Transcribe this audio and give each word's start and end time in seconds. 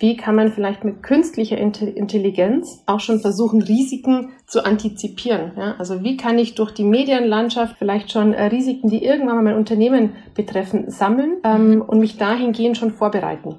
wie 0.00 0.16
kann 0.16 0.34
man 0.34 0.50
vielleicht 0.50 0.82
mit 0.82 1.02
künstlicher 1.02 1.58
Intelligenz 1.58 2.82
auch 2.86 3.00
schon 3.00 3.20
versuchen, 3.20 3.60
Risiken 3.60 4.30
zu 4.46 4.64
antizipieren. 4.64 5.52
Ja? 5.56 5.74
Also 5.78 6.02
wie 6.02 6.16
kann 6.16 6.38
ich 6.38 6.54
durch 6.54 6.72
die 6.72 6.84
Medienlandschaft 6.84 7.76
vielleicht 7.78 8.10
schon 8.10 8.32
äh, 8.32 8.44
Risiken, 8.44 8.88
die 8.88 9.04
irgendwann 9.04 9.36
mal 9.36 9.42
mein 9.42 9.56
Unternehmen 9.56 10.14
betreffen, 10.34 10.90
sammeln 10.90 11.36
ähm, 11.44 11.74
mhm. 11.74 11.82
und 11.82 12.00
mich 12.00 12.16
dahingehend 12.16 12.78
schon 12.78 12.92
vorbereiten. 12.92 13.58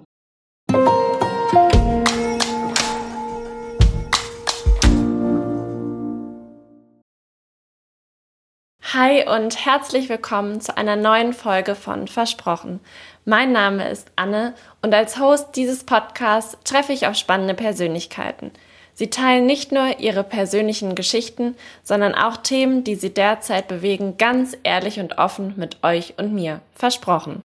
Hi 8.93 9.23
und 9.25 9.65
herzlich 9.65 10.09
willkommen 10.09 10.59
zu 10.59 10.75
einer 10.75 10.97
neuen 10.97 11.31
Folge 11.31 11.75
von 11.75 12.09
Versprochen. 12.09 12.81
Mein 13.25 13.51
Name 13.51 13.87
ist 13.87 14.11
Anne 14.15 14.55
und 14.81 14.93
als 14.95 15.19
Host 15.19 15.55
dieses 15.55 15.83
Podcasts 15.83 16.57
treffe 16.63 16.91
ich 16.91 17.05
auf 17.05 17.15
spannende 17.15 17.53
Persönlichkeiten. 17.53 18.51
Sie 18.93 19.09
teilen 19.09 19.45
nicht 19.45 19.71
nur 19.71 19.99
ihre 19.99 20.23
persönlichen 20.23 20.95
Geschichten, 20.95 21.55
sondern 21.83 22.15
auch 22.15 22.37
Themen, 22.37 22.83
die 22.83 22.95
sie 22.95 23.13
derzeit 23.13 23.67
bewegen, 23.67 24.17
ganz 24.17 24.57
ehrlich 24.63 24.99
und 24.99 25.17
offen 25.17 25.53
mit 25.55 25.83
euch 25.83 26.15
und 26.17 26.33
mir. 26.33 26.61
Versprochen. 26.73 27.41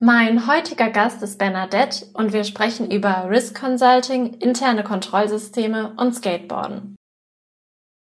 Mein 0.00 0.46
heutiger 0.46 0.90
Gast 0.90 1.22
ist 1.22 1.38
Bernadette 1.38 2.06
und 2.12 2.32
wir 2.32 2.44
sprechen 2.44 2.90
über 2.90 3.26
Risk 3.28 3.60
Consulting, 3.60 4.34
interne 4.34 4.84
Kontrollsysteme 4.84 5.92
und 5.96 6.14
Skateboarden. 6.14 6.97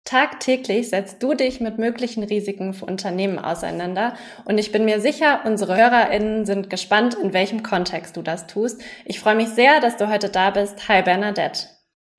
Tagtäglich 0.08 0.90
setzt 0.90 1.22
du 1.22 1.34
dich 1.34 1.60
mit 1.60 1.80
möglichen 1.80 2.24
Risiken 2.24 2.74
für 2.74 2.86
Unternehmen 2.86 3.40
auseinander 3.40 4.14
und 4.46 4.58
ich 4.58 4.72
bin 4.72 4.86
mir 4.86 5.02
sicher, 5.02 5.42
unsere 5.44 5.76
HörerInnen 5.76 6.46
sind 6.46 6.70
gespannt, 6.70 7.16
in 7.16 7.34
welchem 7.34 7.62
Kontext 7.62 8.16
du 8.16 8.22
das 8.22 8.48
tust. 8.48 8.82
Ich 9.04 9.20
freue 9.20 9.36
mich 9.36 9.50
sehr, 9.50 9.82
dass 9.82 9.98
du 9.98 10.10
heute 10.10 10.30
da 10.30 10.52
bist. 10.52 10.88
Hi 10.88 11.02
Bernadette. 11.02 11.68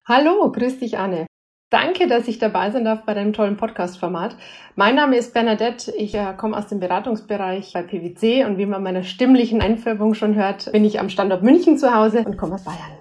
Hallo, 0.06 0.52
grüß 0.52 0.80
dich 0.80 0.98
Anne. 0.98 1.24
Danke, 1.71 2.09
dass 2.09 2.29
ich 2.29 2.38
dabei 2.38 2.71
sein 2.71 2.85
darf 2.85 3.07
bei 3.07 3.15
deinem 3.15 3.32
tollen 3.32 3.57
Podcast-Format. 3.57 4.37
Mein 4.76 4.95
Name 4.95 5.16
ist 5.16 5.32
Bernadette. 5.32 5.91
Ich 5.96 6.15
äh, 6.15 6.35
komme 6.37 6.59
aus 6.59 6.66
dem 6.66 6.80
Beratungsbereich 6.80 7.73
bei 7.73 7.82
PwC 7.82 8.45
und 8.45 8.59
wie 8.59 8.66
man 8.66 8.82
meiner 8.82 9.02
stimmlichen 9.02 9.63
Einfärbung 9.63 10.13
schon 10.13 10.35
hört, 10.35 10.70
bin 10.73 10.85
ich 10.85 11.01
am 11.01 11.09
Standort 11.09 11.43
München 11.43 11.79
zu 11.79 11.95
Hause 11.95 12.24
und 12.26 12.37
komme 12.37 12.57
aus 12.57 12.65
Bayern. 12.65 12.98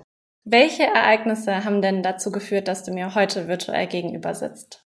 Welche 0.50 0.84
Ereignisse 0.84 1.66
haben 1.66 1.82
denn 1.82 2.04
dazu 2.04 2.32
geführt, 2.32 2.70
dass 2.70 2.84
du 2.84 2.94
mir 2.94 3.16
heute 3.16 3.50
virtuell 3.50 3.86
gegenüber 3.86 4.34
sitzt? 4.34 4.86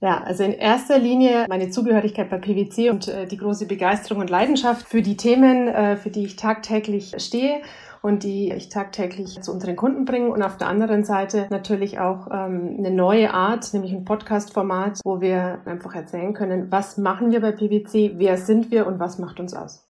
Ja, 0.00 0.22
also 0.22 0.44
in 0.44 0.52
erster 0.52 0.96
Linie 0.96 1.46
meine 1.48 1.70
Zugehörigkeit 1.70 2.30
bei 2.30 2.38
PwC 2.38 2.90
und 2.90 3.08
äh, 3.08 3.26
die 3.26 3.36
große 3.36 3.66
Begeisterung 3.66 4.20
und 4.20 4.30
Leidenschaft 4.30 4.86
für 4.86 5.02
die 5.02 5.16
Themen, 5.16 5.66
äh, 5.66 5.96
für 5.96 6.10
die 6.10 6.24
ich 6.24 6.36
tagtäglich 6.36 7.14
stehe 7.18 7.62
und 8.00 8.22
die 8.22 8.52
ich 8.52 8.68
tagtäglich 8.68 9.42
zu 9.42 9.50
unseren 9.50 9.74
Kunden 9.74 10.04
bringe. 10.04 10.30
Und 10.30 10.42
auf 10.42 10.56
der 10.56 10.68
anderen 10.68 11.02
Seite 11.02 11.48
natürlich 11.50 11.98
auch 11.98 12.28
ähm, 12.30 12.76
eine 12.78 12.92
neue 12.92 13.34
Art, 13.34 13.72
nämlich 13.74 13.92
ein 13.92 14.04
Podcast-Format, 14.04 15.00
wo 15.04 15.20
wir 15.20 15.62
einfach 15.64 15.96
erzählen 15.96 16.32
können, 16.32 16.70
was 16.70 16.96
machen 16.96 17.32
wir 17.32 17.40
bei 17.40 17.50
PwC, 17.50 18.12
wer 18.18 18.36
sind 18.36 18.70
wir 18.70 18.86
und 18.86 19.00
was 19.00 19.18
macht 19.18 19.40
uns 19.40 19.52
aus. 19.52 19.88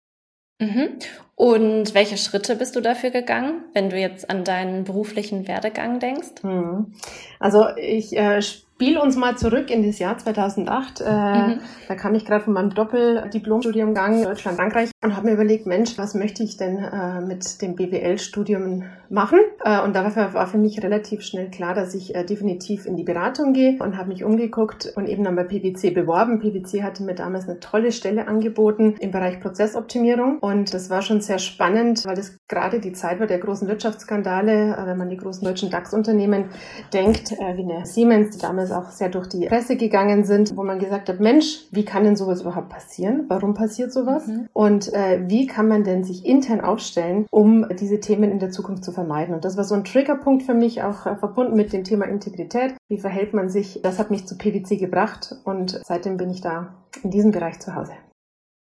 Mhm. 0.60 0.98
Und 1.42 1.92
welche 1.92 2.18
Schritte 2.18 2.54
bist 2.54 2.76
du 2.76 2.80
dafür 2.80 3.10
gegangen, 3.10 3.64
wenn 3.74 3.90
du 3.90 3.98
jetzt 3.98 4.30
an 4.30 4.44
deinen 4.44 4.84
beruflichen 4.84 5.48
Werdegang 5.48 5.98
denkst? 5.98 6.44
Mhm. 6.44 6.94
Also 7.40 7.66
ich 7.76 8.16
äh, 8.16 8.40
spiel 8.82 8.98
uns 8.98 9.16
mal 9.16 9.36
zurück 9.36 9.70
in 9.70 9.86
das 9.86 10.00
Jahr 10.00 10.18
2008. 10.18 11.00
Äh, 11.00 11.04
mhm. 11.04 11.60
Da 11.86 11.94
kam 11.94 12.16
ich 12.16 12.24
gerade 12.24 12.42
von 12.42 12.52
meinem 12.52 12.70
Doppeldiplomstudiumgang 12.70 14.24
Deutschland-Frankreich 14.24 14.90
und 15.04 15.16
habe 15.16 15.26
mir 15.26 15.34
überlegt, 15.34 15.66
Mensch, 15.66 15.96
was 15.98 16.14
möchte 16.14 16.42
ich 16.42 16.56
denn 16.56 16.78
äh, 16.78 17.20
mit 17.20 17.62
dem 17.62 17.76
BWL-Studium 17.76 18.82
machen? 19.08 19.38
Äh, 19.64 19.80
und 19.82 19.94
da 19.94 20.04
war, 20.04 20.34
war, 20.34 20.46
für 20.48 20.58
mich 20.58 20.82
relativ 20.82 21.22
schnell 21.22 21.48
klar, 21.48 21.74
dass 21.74 21.94
ich 21.94 22.16
äh, 22.16 22.24
definitiv 22.24 22.84
in 22.84 22.96
die 22.96 23.04
Beratung 23.04 23.52
gehe 23.52 23.76
und 23.78 23.96
habe 23.96 24.08
mich 24.08 24.24
umgeguckt 24.24 24.92
und 24.96 25.08
eben 25.08 25.22
dann 25.22 25.36
bei 25.36 25.44
PwC 25.44 25.90
beworben. 25.90 26.40
PwC 26.40 26.82
hatte 26.82 27.04
mir 27.04 27.14
damals 27.14 27.48
eine 27.48 27.60
tolle 27.60 27.92
Stelle 27.92 28.26
angeboten 28.26 28.96
im 28.98 29.12
Bereich 29.12 29.40
Prozessoptimierung 29.40 30.38
und 30.40 30.74
das 30.74 30.90
war 30.90 31.02
schon 31.02 31.20
sehr 31.20 31.31
spannend, 31.38 32.04
weil 32.04 32.16
das 32.16 32.36
gerade 32.48 32.80
die 32.80 32.92
Zeit 32.92 33.20
war 33.20 33.26
der 33.26 33.38
großen 33.38 33.68
Wirtschaftsskandale, 33.68 34.76
äh, 34.76 34.86
wenn 34.86 34.98
man 34.98 35.08
die 35.08 35.16
großen 35.16 35.44
deutschen 35.44 35.70
DAX-Unternehmen 35.70 36.46
denkt, 36.92 37.32
äh, 37.32 37.56
wie 37.56 37.62
eine 37.62 37.86
Siemens, 37.86 38.36
die 38.36 38.40
damals 38.40 38.70
auch 38.70 38.90
sehr 38.90 39.08
durch 39.08 39.28
die 39.28 39.46
Presse 39.46 39.76
gegangen 39.76 40.24
sind, 40.24 40.56
wo 40.56 40.64
man 40.64 40.78
gesagt 40.78 41.08
hat, 41.08 41.20
Mensch, 41.20 41.66
wie 41.70 41.84
kann 41.84 42.04
denn 42.04 42.16
sowas 42.16 42.42
überhaupt 42.42 42.68
passieren? 42.68 43.26
Warum 43.28 43.54
passiert 43.54 43.92
sowas? 43.92 44.26
Mhm. 44.26 44.48
Und 44.52 44.92
äh, 44.92 45.22
wie 45.26 45.46
kann 45.46 45.68
man 45.68 45.84
denn 45.84 46.04
sich 46.04 46.24
intern 46.24 46.60
aufstellen, 46.60 47.26
um 47.30 47.66
diese 47.80 48.00
Themen 48.00 48.30
in 48.30 48.38
der 48.38 48.50
Zukunft 48.50 48.84
zu 48.84 48.92
vermeiden? 48.92 49.34
Und 49.34 49.44
das 49.44 49.56
war 49.56 49.64
so 49.64 49.74
ein 49.74 49.84
Triggerpunkt 49.84 50.42
für 50.42 50.54
mich, 50.54 50.82
auch 50.82 51.06
äh, 51.06 51.16
verbunden 51.16 51.56
mit 51.56 51.72
dem 51.72 51.84
Thema 51.84 52.06
Integrität. 52.06 52.74
Wie 52.88 52.98
verhält 52.98 53.34
man 53.34 53.48
sich? 53.48 53.80
Das 53.82 53.98
hat 53.98 54.10
mich 54.10 54.26
zu 54.26 54.36
PwC 54.36 54.76
gebracht 54.76 55.36
und 55.44 55.80
seitdem 55.84 56.16
bin 56.16 56.30
ich 56.30 56.40
da 56.40 56.74
in 57.02 57.10
diesem 57.10 57.32
Bereich 57.32 57.60
zu 57.60 57.74
Hause. 57.74 57.92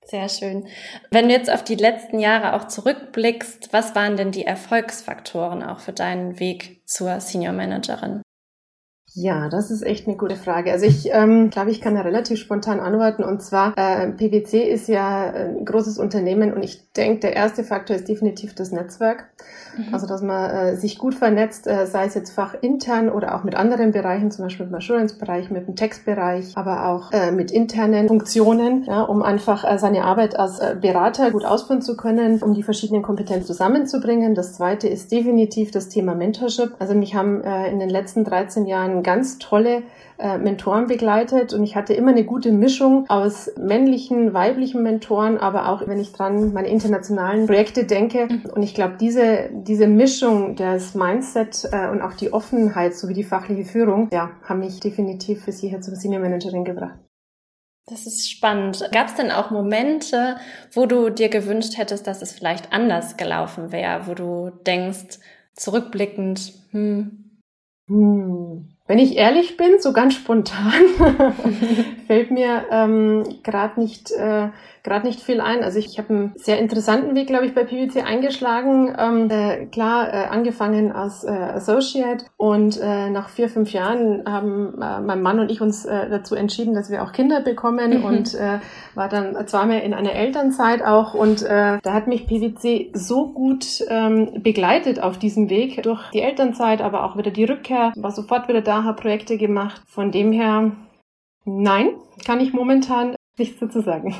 Sehr 0.05 0.29
schön. 0.29 0.67
Wenn 1.09 1.27
du 1.29 1.33
jetzt 1.33 1.51
auf 1.51 1.63
die 1.63 1.75
letzten 1.75 2.19
Jahre 2.19 2.53
auch 2.53 2.67
zurückblickst, 2.67 3.73
was 3.73 3.95
waren 3.95 4.17
denn 4.17 4.31
die 4.31 4.45
Erfolgsfaktoren 4.45 5.63
auch 5.63 5.79
für 5.79 5.93
deinen 5.93 6.39
Weg 6.39 6.81
zur 6.85 7.19
Senior 7.19 7.53
Managerin? 7.53 8.21
Ja, 9.17 9.47
das 9.47 9.71
ist 9.71 9.81
echt 9.81 10.07
eine 10.07 10.17
gute 10.17 10.35
Frage. 10.35 10.73
Also 10.73 10.85
ich 10.85 11.09
ähm, 11.09 11.49
glaube, 11.49 11.71
ich 11.71 11.79
kann 11.79 11.95
da 11.95 12.01
relativ 12.01 12.37
spontan 12.37 12.81
antworten. 12.81 13.23
Und 13.23 13.41
zwar, 13.41 13.73
äh, 13.77 14.11
PwC 14.11 14.61
ist 14.69 14.89
ja 14.89 15.31
ein 15.31 15.63
großes 15.63 15.97
Unternehmen 15.97 16.53
und 16.53 16.63
ich 16.63 16.91
denke, 16.91 17.21
der 17.21 17.35
erste 17.35 17.63
Faktor 17.63 17.95
ist 17.95 18.09
definitiv 18.09 18.53
das 18.53 18.71
Netzwerk. 18.71 19.29
Mhm. 19.77 19.93
Also, 19.93 20.07
dass 20.07 20.21
man 20.21 20.49
äh, 20.49 20.75
sich 20.75 20.97
gut 20.97 21.15
vernetzt, 21.15 21.67
äh, 21.67 21.85
sei 21.85 22.05
es 22.05 22.13
jetzt 22.13 22.31
fachintern 22.31 23.09
oder 23.09 23.35
auch 23.35 23.43
mit 23.43 23.55
anderen 23.55 23.91
Bereichen, 23.91 24.31
zum 24.31 24.45
Beispiel 24.45 24.65
mit 24.65 24.73
dem 24.73 24.77
Assurance-Bereich, 24.77 25.49
mit 25.49 25.67
dem 25.67 25.75
Textbereich, 25.75 26.53
aber 26.55 26.87
auch 26.87 27.11
äh, 27.11 27.31
mit 27.31 27.51
internen 27.51 28.07
Funktionen, 28.07 28.83
ja, 28.85 29.01
um 29.01 29.21
einfach 29.21 29.69
äh, 29.69 29.77
seine 29.77 30.03
Arbeit 30.03 30.37
als 30.37 30.59
äh, 30.59 30.75
Berater 30.79 31.31
gut 31.31 31.45
ausführen 31.45 31.81
zu 31.81 31.97
können, 31.97 32.41
um 32.41 32.53
die 32.53 32.63
verschiedenen 32.63 33.01
Kompetenzen 33.01 33.47
zusammenzubringen. 33.47 34.35
Das 34.35 34.53
zweite 34.53 34.87
ist 34.87 35.11
definitiv 35.11 35.71
das 35.71 35.89
Thema 35.89 36.15
Mentorship. 36.15 36.75
Also 36.79 36.93
mich 36.93 37.15
haben 37.15 37.41
äh, 37.41 37.69
in 37.69 37.79
den 37.79 37.89
letzten 37.89 38.23
13 38.23 38.65
Jahren 38.65 39.03
ganz 39.03 39.37
tolle 39.37 39.83
äh, 40.17 40.37
Mentoren 40.37 40.87
begleitet 40.87 41.53
und 41.53 41.63
ich 41.63 41.75
hatte 41.75 41.93
immer 41.93 42.11
eine 42.11 42.23
gute 42.23 42.51
Mischung 42.51 43.09
aus 43.09 43.51
männlichen, 43.57 44.33
weiblichen 44.33 44.81
Mentoren, 44.81 45.37
aber 45.37 45.69
auch 45.69 45.87
wenn 45.87 45.99
ich 45.99 46.13
dran 46.13 46.53
meine 46.53 46.69
internationalen 46.69 47.47
Projekte 47.47 47.85
denke. 47.85 48.27
Und 48.53 48.63
ich 48.63 48.73
glaube, 48.73 48.95
diese, 48.99 49.49
diese 49.51 49.87
Mischung, 49.87 50.55
das 50.55 50.95
Mindset 50.95 51.67
äh, 51.71 51.89
und 51.89 52.01
auch 52.01 52.13
die 52.13 52.31
Offenheit 52.31 52.95
sowie 52.95 53.13
die 53.13 53.23
fachliche 53.23 53.65
Führung, 53.65 54.09
ja, 54.13 54.31
haben 54.43 54.59
mich 54.59 54.79
definitiv 54.79 55.45
bis 55.45 55.59
hierher 55.59 55.81
zur 55.81 55.95
Senior 55.95 56.21
Managerin 56.21 56.63
gebracht. 56.63 56.99
Das 57.87 58.07
ist 58.07 58.31
spannend. 58.31 58.87
Gab 58.91 59.07
es 59.07 59.15
denn 59.15 59.31
auch 59.31 59.51
Momente, 59.51 60.37
wo 60.73 60.87
du 60.87 61.11
dir 61.11 61.29
gewünscht 61.29 61.77
hättest, 61.77 62.07
dass 62.07 62.21
es 62.21 62.31
vielleicht 62.31 62.73
anders 62.73 63.15
gelaufen 63.15 63.71
wäre, 63.71 64.07
wo 64.07 64.13
du 64.15 64.49
denkst, 64.65 65.19
zurückblickend, 65.53 66.53
hm. 66.71 67.41
Hm. 67.87 68.74
Wenn 68.87 68.99
ich 68.99 69.17
ehrlich 69.17 69.57
bin, 69.57 69.79
so 69.79 69.93
ganz 69.93 70.13
spontan, 70.13 70.71
fällt 72.07 72.29
mir 72.29 72.65
ähm, 72.69 73.23
gerade 73.41 73.79
nicht 73.79 74.11
äh, 74.11 74.49
gerade 74.85 75.05
nicht 75.05 75.19
viel 75.19 75.41
ein. 75.41 75.63
Also 75.63 75.79
ich, 75.79 75.87
ich 75.87 75.97
habe 75.97 76.13
einen 76.13 76.33
sehr 76.35 76.59
interessanten 76.59 77.15
Weg, 77.15 77.27
glaube 77.27 77.45
ich, 77.45 77.53
bei 77.53 77.65
PwC 77.65 78.03
eingeschlagen. 78.03 78.95
Ähm, 78.97 79.29
äh, 79.29 79.65
klar, 79.65 80.13
äh, 80.13 80.27
angefangen 80.27 80.93
als 80.93 81.25
äh, 81.25 81.31
Associate 81.31 82.25
und 82.37 82.79
äh, 82.79 83.09
nach 83.09 83.27
vier, 83.27 83.49
fünf 83.49 83.73
Jahren 83.73 84.23
haben 84.25 84.81
äh, 84.81 85.01
mein 85.01 85.21
Mann 85.21 85.39
und 85.39 85.51
ich 85.51 85.59
uns 85.59 85.83
äh, 85.83 86.09
dazu 86.09 86.35
entschieden, 86.35 86.73
dass 86.73 86.89
wir 86.89 87.03
auch 87.03 87.11
Kinder 87.11 87.41
bekommen 87.41 87.97
mhm. 87.97 88.05
und 88.05 88.35
äh, 88.35 88.59
war 88.93 89.09
dann 89.09 89.47
zweimal 89.47 89.79
in 89.79 89.93
einer 89.93 90.13
Elternzeit 90.13 90.83
auch 90.83 91.13
und 91.13 91.41
äh, 91.41 91.79
da 91.81 91.93
hat 91.93 92.07
mich 92.07 92.27
PwC 92.27 92.91
so 92.93 93.33
gut 93.33 93.83
ähm, 93.89 94.41
begleitet 94.41 95.01
auf 95.01 95.17
diesem 95.17 95.49
Weg 95.49 95.83
durch 95.83 96.09
die 96.11 96.21
Elternzeit, 96.21 96.81
aber 96.81 97.03
auch 97.03 97.17
wieder 97.17 97.31
die 97.31 97.43
Rückkehr, 97.43 97.91
war 97.95 98.11
sofort 98.11 98.47
wieder 98.47 98.61
da, 98.61 98.83
habe 98.83 99.01
Projekte 99.01 99.37
gemacht. 99.37 99.81
Von 99.87 100.11
dem 100.11 100.31
her, 100.31 100.71
nein, 101.43 101.89
kann 102.25 102.39
ich 102.39 102.53
momentan 102.53 103.15
nichts 103.37 103.59
dazu 103.59 103.81
sagen. 103.81 104.15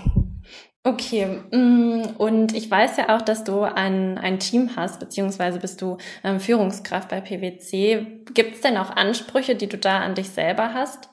Okay, 0.88 1.40
mm, 1.52 2.18
und 2.20 2.54
ich 2.56 2.70
weiß 2.70 2.98
ja 2.98 3.16
auch, 3.18 3.24
dass 3.24 3.44
du 3.44 3.62
ein, 3.62 4.20
ein 4.20 4.38
Team 4.38 4.70
hast, 4.76 5.00
beziehungsweise 5.00 5.60
bist 5.60 5.82
du 5.82 5.98
ähm, 6.24 6.40
Führungskraft 6.40 7.10
bei 7.10 7.22
PwC. 7.22 8.22
Gibt 8.36 8.54
es 8.54 8.62
denn 8.62 8.78
auch 8.78 8.96
Ansprüche, 8.96 9.56
die 9.56 9.68
du 9.68 9.80
da 9.80 10.02
an 10.02 10.14
dich 10.14 10.30
selber 10.30 10.76
hast? 10.76 11.10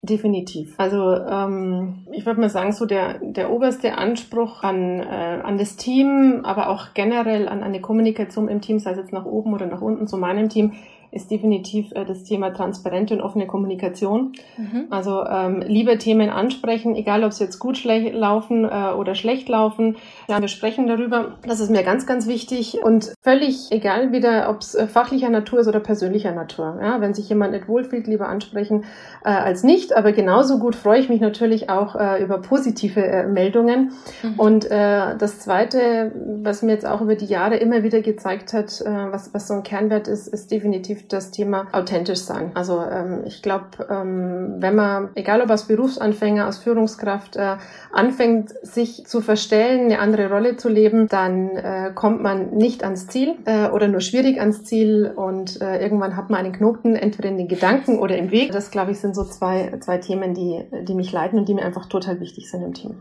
Definitiv. 0.00 0.74
Also 0.78 1.16
ähm, 1.16 2.06
ich 2.12 2.24
würde 2.24 2.40
mal 2.40 2.48
sagen, 2.48 2.72
so 2.72 2.86
der, 2.86 3.18
der 3.20 3.50
oberste 3.50 3.98
Anspruch 3.98 4.62
an, 4.62 5.00
äh, 5.00 5.42
an 5.42 5.58
das 5.58 5.76
Team, 5.76 6.40
aber 6.44 6.70
auch 6.70 6.94
generell 6.94 7.46
an 7.46 7.62
eine 7.62 7.82
Kommunikation 7.82 8.48
im 8.48 8.62
Team, 8.62 8.78
sei 8.78 8.92
es 8.92 8.96
jetzt 8.96 9.12
nach 9.12 9.26
oben 9.26 9.52
oder 9.52 9.66
nach 9.66 9.82
unten 9.82 10.06
zu 10.06 10.16
meinem 10.16 10.48
Team, 10.48 10.72
ist 11.10 11.30
definitiv 11.30 11.92
äh, 11.92 12.04
das 12.04 12.24
Thema 12.24 12.50
transparente 12.50 13.14
und 13.14 13.20
offene 13.20 13.46
Kommunikation. 13.46 14.32
Mhm. 14.56 14.86
Also 14.90 15.24
ähm, 15.24 15.62
lieber 15.66 15.98
Themen 15.98 16.30
ansprechen, 16.30 16.94
egal 16.94 17.24
ob 17.24 17.30
es 17.30 17.38
jetzt 17.38 17.58
gut 17.58 17.82
laufen 17.84 18.64
äh, 18.64 18.92
oder 18.96 19.14
schlecht 19.14 19.48
laufen. 19.48 19.96
Ja, 20.28 20.40
wir 20.40 20.48
sprechen 20.48 20.86
darüber. 20.86 21.38
Das 21.46 21.60
ist 21.60 21.70
mir 21.70 21.82
ganz, 21.82 22.06
ganz 22.06 22.26
wichtig 22.26 22.78
und 22.82 23.12
völlig 23.22 23.70
egal 23.70 24.12
wieder, 24.12 24.50
ob 24.50 24.60
es 24.60 24.74
äh, 24.74 24.86
fachlicher 24.86 25.30
Natur 25.30 25.60
ist 25.60 25.68
oder 25.68 25.80
persönlicher 25.80 26.32
Natur. 26.32 26.78
Ja, 26.82 27.00
wenn 27.00 27.14
sich 27.14 27.28
jemand 27.28 27.52
nicht 27.52 27.68
wohlfühlt, 27.68 28.06
lieber 28.06 28.28
ansprechen 28.28 28.84
äh, 29.24 29.30
als 29.30 29.62
nicht. 29.62 29.96
Aber 29.96 30.12
genauso 30.12 30.58
gut 30.58 30.74
freue 30.74 31.00
ich 31.00 31.08
mich 31.08 31.20
natürlich 31.20 31.70
auch 31.70 31.94
äh, 31.94 32.22
über 32.22 32.38
positive 32.38 33.04
äh, 33.04 33.26
Meldungen. 33.26 33.92
Mhm. 34.22 34.34
Und 34.38 34.70
äh, 34.70 35.16
das 35.16 35.40
Zweite, 35.40 36.12
was 36.42 36.62
mir 36.62 36.72
jetzt 36.72 36.86
auch 36.86 37.00
über 37.00 37.14
die 37.14 37.26
Jahre 37.26 37.56
immer 37.56 37.82
wieder 37.82 38.02
gezeigt 38.02 38.52
hat, 38.52 38.80
äh, 38.80 39.12
was, 39.12 39.32
was 39.32 39.48
so 39.48 39.54
ein 39.54 39.62
Kernwert 39.62 40.08
ist, 40.08 40.28
ist 40.28 40.50
definitiv 40.50 40.97
das 41.08 41.30
Thema 41.30 41.66
authentisch 41.72 42.20
sein. 42.20 42.50
Also 42.54 42.82
ähm, 42.82 43.22
ich 43.26 43.42
glaube, 43.42 43.86
ähm, 43.88 44.56
wenn 44.58 44.74
man, 44.74 45.10
egal 45.14 45.40
ob 45.40 45.50
als 45.50 45.64
Berufsanfänger, 45.64 46.46
als 46.46 46.58
Führungskraft, 46.58 47.36
äh, 47.36 47.56
anfängt, 47.92 48.54
sich 48.62 49.06
zu 49.06 49.20
verstellen, 49.20 49.86
eine 49.86 50.00
andere 50.00 50.28
Rolle 50.28 50.56
zu 50.56 50.68
leben, 50.68 51.08
dann 51.08 51.50
äh, 51.50 51.92
kommt 51.94 52.22
man 52.22 52.50
nicht 52.50 52.84
ans 52.84 53.06
Ziel 53.06 53.36
äh, 53.44 53.68
oder 53.68 53.88
nur 53.88 54.00
schwierig 54.00 54.40
ans 54.40 54.64
Ziel 54.64 55.12
und 55.14 55.60
äh, 55.60 55.80
irgendwann 55.80 56.16
hat 56.16 56.30
man 56.30 56.44
einen 56.44 56.52
Knoten 56.52 56.96
entweder 56.96 57.28
in 57.28 57.36
den 57.36 57.48
Gedanken 57.48 57.98
oder 57.98 58.16
im 58.16 58.30
Weg. 58.30 58.52
Das, 58.52 58.70
glaube 58.70 58.92
ich, 58.92 59.00
sind 59.00 59.14
so 59.14 59.24
zwei, 59.24 59.78
zwei 59.80 59.98
Themen, 59.98 60.34
die, 60.34 60.64
die 60.82 60.94
mich 60.94 61.12
leiten 61.12 61.38
und 61.38 61.48
die 61.48 61.54
mir 61.54 61.64
einfach 61.64 61.86
total 61.86 62.20
wichtig 62.20 62.50
sind 62.50 62.62
im 62.62 62.74
Team. 62.74 62.96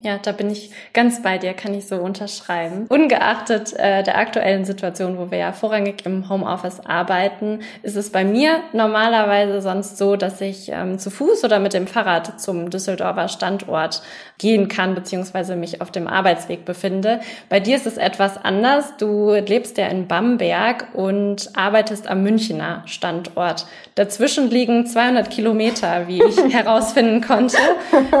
Ja, 0.00 0.18
da 0.18 0.32
bin 0.32 0.50
ich 0.50 0.72
ganz 0.92 1.22
bei 1.22 1.38
dir, 1.38 1.54
kann 1.54 1.72
ich 1.72 1.88
so 1.88 1.96
unterschreiben. 1.96 2.86
Ungeachtet 2.88 3.72
äh, 3.72 4.02
der 4.02 4.18
aktuellen 4.18 4.66
Situation, 4.66 5.16
wo 5.16 5.30
wir 5.30 5.38
ja 5.38 5.52
vorrangig 5.52 6.04
im 6.04 6.28
Homeoffice 6.28 6.80
arbeiten, 6.80 7.60
ist 7.82 7.96
es 7.96 8.12
bei 8.12 8.22
mir 8.22 8.62
normalerweise 8.74 9.62
sonst 9.62 9.96
so, 9.96 10.16
dass 10.16 10.42
ich 10.42 10.68
ähm, 10.70 10.98
zu 10.98 11.08
Fuß 11.08 11.44
oder 11.44 11.60
mit 11.60 11.72
dem 11.72 11.86
Fahrrad 11.86 12.38
zum 12.38 12.68
Düsseldorfer 12.68 13.28
Standort 13.28 14.02
gehen 14.38 14.68
kann, 14.68 14.94
beziehungsweise 14.94 15.56
mich 15.56 15.80
auf 15.80 15.90
dem 15.90 16.06
Arbeitsweg 16.06 16.64
befinde. 16.64 17.20
Bei 17.48 17.60
dir 17.60 17.76
ist 17.76 17.86
es 17.86 17.96
etwas 17.96 18.36
anders. 18.36 18.96
Du 18.98 19.32
lebst 19.32 19.78
ja 19.78 19.86
in 19.86 20.06
Bamberg 20.06 20.88
und 20.94 21.50
arbeitest 21.54 22.06
am 22.08 22.22
Münchner 22.22 22.82
Standort. 22.86 23.66
Dazwischen 23.94 24.50
liegen 24.50 24.86
200 24.86 25.30
Kilometer, 25.30 26.08
wie 26.08 26.22
ich 26.22 26.36
herausfinden 26.54 27.22
konnte. 27.22 27.58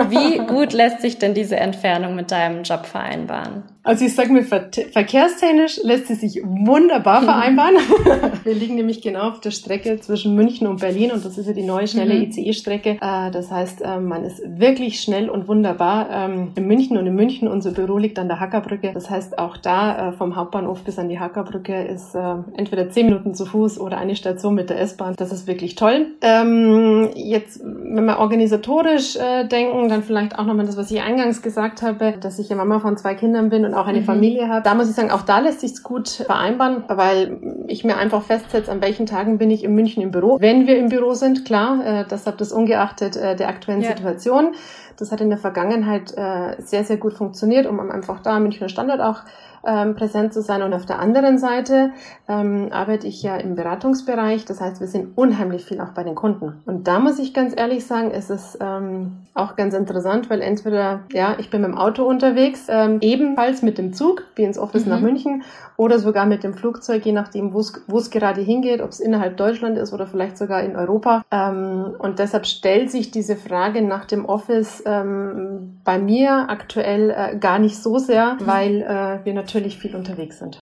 Wie 0.08 0.38
gut 0.38 0.72
lässt 0.72 1.02
sich 1.02 1.18
denn 1.18 1.34
diese 1.34 1.56
Entfernung 1.56 2.14
mit 2.14 2.30
deinem 2.30 2.62
Job 2.62 2.86
vereinbaren? 2.86 3.64
Also 3.86 4.04
ich 4.04 4.16
sage 4.16 4.32
mir, 4.32 4.42
ver 4.42 4.68
verkehrstechnisch 4.90 5.78
lässt 5.84 6.08
sie 6.08 6.16
sich 6.16 6.42
wunderbar 6.42 7.22
vereinbaren. 7.22 7.76
Wir 8.42 8.52
liegen 8.52 8.74
nämlich 8.74 9.00
genau 9.00 9.28
auf 9.28 9.40
der 9.40 9.52
Strecke 9.52 10.00
zwischen 10.00 10.34
München 10.34 10.66
und 10.66 10.80
Berlin 10.80 11.12
und 11.12 11.24
das 11.24 11.38
ist 11.38 11.46
ja 11.46 11.52
die 11.52 11.62
neue 11.62 11.86
schnelle 11.86 12.14
mhm. 12.14 12.22
ICE-Strecke. 12.22 12.98
Äh, 13.00 13.30
das 13.30 13.52
heißt, 13.52 13.82
äh, 13.82 14.00
man 14.00 14.24
ist 14.24 14.42
wirklich 14.44 15.00
schnell 15.00 15.30
und 15.30 15.46
wunderbar 15.46 16.08
ähm, 16.10 16.50
in 16.56 16.66
München 16.66 16.96
und 16.96 17.06
in 17.06 17.14
München 17.14 17.46
unser 17.46 17.70
Büro 17.70 17.96
liegt 17.96 18.18
an 18.18 18.26
der 18.26 18.40
Hackerbrücke. 18.40 18.90
Das 18.92 19.08
heißt, 19.08 19.38
auch 19.38 19.56
da 19.56 20.08
äh, 20.08 20.12
vom 20.14 20.34
Hauptbahnhof 20.34 20.82
bis 20.82 20.98
an 20.98 21.08
die 21.08 21.20
Hackerbrücke 21.20 21.84
ist 21.84 22.16
entweder 22.56 22.90
zehn 22.90 23.06
Minuten 23.06 23.34
zu 23.34 23.46
Fuß 23.46 23.78
oder 23.78 23.98
eine 23.98 24.16
Station 24.16 24.54
mit 24.54 24.68
der 24.68 24.80
S-Bahn. 24.80 25.14
Das 25.16 25.30
ist 25.30 25.46
wirklich 25.46 25.76
toll. 25.76 26.08
Ähm, 26.22 27.10
jetzt, 27.14 27.60
wenn 27.62 28.04
wir 28.04 28.18
organisatorisch 28.18 29.16
denken, 29.50 29.88
dann 29.88 30.02
vielleicht 30.02 30.38
auch 30.38 30.44
nochmal 30.44 30.66
das, 30.66 30.76
was 30.76 30.90
ich 30.90 31.00
eingangs 31.00 31.42
gesagt 31.42 31.82
habe, 31.82 32.14
dass 32.20 32.38
ich 32.38 32.48
ja 32.48 32.56
Mama 32.56 32.80
von 32.80 32.96
zwei 32.96 33.14
Kindern 33.14 33.48
bin 33.48 33.64
und 33.64 33.75
auch 33.76 33.86
eine 33.86 34.00
mhm. 34.00 34.04
Familie 34.04 34.48
habe. 34.48 34.62
Da 34.62 34.74
muss 34.74 34.88
ich 34.88 34.94
sagen, 34.94 35.10
auch 35.10 35.22
da 35.22 35.38
lässt 35.38 35.60
sich's 35.60 35.82
gut 35.82 36.08
vereinbaren, 36.08 36.84
weil 36.88 37.38
ich 37.68 37.84
mir 37.84 37.96
einfach 37.96 38.22
festsetze, 38.22 38.70
an 38.70 38.80
welchen 38.80 39.06
Tagen 39.06 39.38
bin 39.38 39.50
ich 39.50 39.64
in 39.64 39.74
München 39.74 40.02
im 40.02 40.10
Büro. 40.10 40.38
Wenn 40.40 40.66
wir 40.66 40.78
im 40.78 40.88
Büro 40.88 41.14
sind, 41.14 41.44
klar, 41.44 41.84
äh, 41.84 42.04
deshalb 42.10 42.38
das 42.38 42.52
ungeachtet 42.52 43.16
äh, 43.16 43.36
der 43.36 43.48
aktuellen 43.48 43.82
ja. 43.82 43.88
Situation. 43.90 44.54
Das 44.96 45.12
hat 45.12 45.20
in 45.20 45.28
der 45.28 45.38
Vergangenheit 45.38 46.12
äh, 46.16 46.60
sehr, 46.60 46.84
sehr 46.84 46.96
gut 46.96 47.12
funktioniert, 47.12 47.66
um 47.66 47.78
einfach 47.90 48.20
da 48.20 48.40
Münchner 48.40 48.68
Standort 48.68 49.00
auch 49.00 49.20
ähm, 49.66 49.94
präsent 49.94 50.32
zu 50.32 50.42
sein. 50.42 50.62
Und 50.62 50.72
auf 50.72 50.86
der 50.86 50.98
anderen 51.00 51.38
Seite 51.38 51.90
ähm, 52.28 52.68
arbeite 52.70 53.06
ich 53.06 53.22
ja 53.22 53.36
im 53.36 53.54
Beratungsbereich. 53.54 54.44
Das 54.44 54.60
heißt, 54.60 54.80
wir 54.80 54.86
sind 54.86 55.16
unheimlich 55.16 55.64
viel 55.64 55.80
auch 55.80 55.90
bei 55.90 56.04
den 56.04 56.14
Kunden. 56.14 56.62
Und 56.64 56.86
da 56.86 56.98
muss 56.98 57.18
ich 57.18 57.34
ganz 57.34 57.54
ehrlich 57.56 57.84
sagen, 57.86 58.10
ist 58.10 58.30
es 58.30 58.56
ähm, 58.60 59.18
auch 59.34 59.56
ganz 59.56 59.74
interessant, 59.74 60.30
weil 60.30 60.40
entweder, 60.40 61.00
ja, 61.12 61.36
ich 61.38 61.50
bin 61.50 61.60
mit 61.60 61.70
dem 61.70 61.78
Auto 61.78 62.04
unterwegs, 62.04 62.66
ähm, 62.68 62.98
ebenfalls 63.00 63.62
mit 63.62 63.78
dem 63.78 63.92
Zug, 63.92 64.24
wie 64.34 64.44
ins 64.44 64.58
Office 64.58 64.84
mhm. 64.84 64.90
nach 64.90 65.00
München, 65.00 65.42
oder 65.76 65.98
sogar 65.98 66.26
mit 66.26 66.42
dem 66.42 66.54
Flugzeug, 66.54 67.04
je 67.04 67.12
nachdem, 67.12 67.52
wo 67.52 67.60
es 67.60 68.10
gerade 68.10 68.40
hingeht, 68.40 68.80
ob 68.80 68.90
es 68.90 69.00
innerhalb 69.00 69.36
Deutschland 69.36 69.76
ist 69.76 69.92
oder 69.92 70.06
vielleicht 70.06 70.38
sogar 70.38 70.62
in 70.62 70.74
Europa. 70.76 71.24
Ähm, 71.30 71.94
und 71.98 72.18
deshalb 72.18 72.46
stellt 72.46 72.90
sich 72.90 73.10
diese 73.10 73.36
Frage 73.36 73.82
nach 73.82 74.06
dem 74.06 74.24
Office 74.24 74.82
ähm, 74.86 75.80
bei 75.84 75.98
mir 75.98 76.46
aktuell 76.48 77.10
äh, 77.10 77.36
gar 77.36 77.58
nicht 77.58 77.76
so 77.76 77.98
sehr, 77.98 78.34
mhm. 78.34 78.46
weil 78.46 78.82
äh, 78.82 79.24
wir 79.24 79.34
natürlich 79.34 79.55
natürlich 79.56 79.78
viel 79.78 79.96
unterwegs 79.96 80.38
sind. 80.38 80.60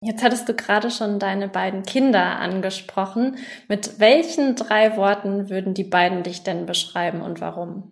Jetzt 0.00 0.22
hattest 0.22 0.48
du 0.48 0.54
gerade 0.54 0.92
schon 0.92 1.18
deine 1.18 1.48
beiden 1.48 1.82
Kinder 1.82 2.38
angesprochen. 2.38 3.38
Mit 3.68 3.98
welchen 3.98 4.54
drei 4.54 4.96
Worten 4.96 5.50
würden 5.50 5.74
die 5.74 5.82
beiden 5.84 6.22
dich 6.22 6.44
denn 6.44 6.66
beschreiben 6.66 7.20
und 7.22 7.40
warum? 7.40 7.90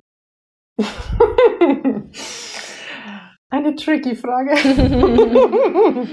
Eine 3.50 3.74
tricky 3.74 4.14
Frage. 4.14 4.52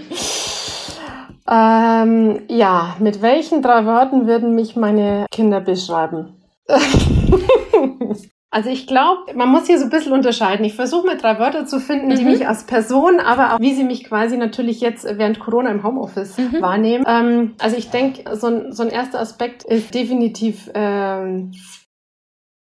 ähm, 1.48 2.44
ja, 2.48 2.96
mit 3.00 3.22
welchen 3.22 3.62
drei 3.62 3.86
Worten 3.86 4.26
würden 4.26 4.56
mich 4.56 4.76
meine 4.76 5.28
Kinder 5.32 5.62
beschreiben? 5.62 6.42
Also 8.54 8.70
ich 8.70 8.86
glaube, 8.86 9.34
man 9.34 9.48
muss 9.48 9.68
hier 9.68 9.80
so 9.80 9.86
ein 9.86 9.90
bisschen 9.90 10.12
unterscheiden. 10.12 10.66
Ich 10.66 10.76
versuche 10.76 11.08
mal 11.08 11.18
drei 11.18 11.40
Wörter 11.40 11.66
zu 11.66 11.80
finden, 11.80 12.10
die 12.10 12.24
mhm. 12.24 12.32
mich 12.32 12.48
als 12.48 12.66
Person, 12.66 13.22
aber 13.22 13.56
auch 13.56 13.60
wie 13.62 13.74
sie 13.74 13.86
mich 13.86 14.04
quasi 14.04 14.36
natürlich 14.36 14.82
jetzt 14.82 15.06
während 15.06 15.40
Corona 15.40 15.72
im 15.72 15.84
Homeoffice 15.84 16.38
mhm. 16.38 16.62
wahrnehmen. 16.62 17.06
Ähm, 17.08 17.56
also 17.60 17.78
ich 17.78 17.92
denke, 17.92 18.36
so 18.36 18.48
ein, 18.48 18.74
so 18.74 18.84
ein 18.84 18.90
erster 18.90 19.22
Aspekt 19.22 19.64
ist 19.64 19.94
definitiv 19.94 20.70
ähm, 20.74 21.54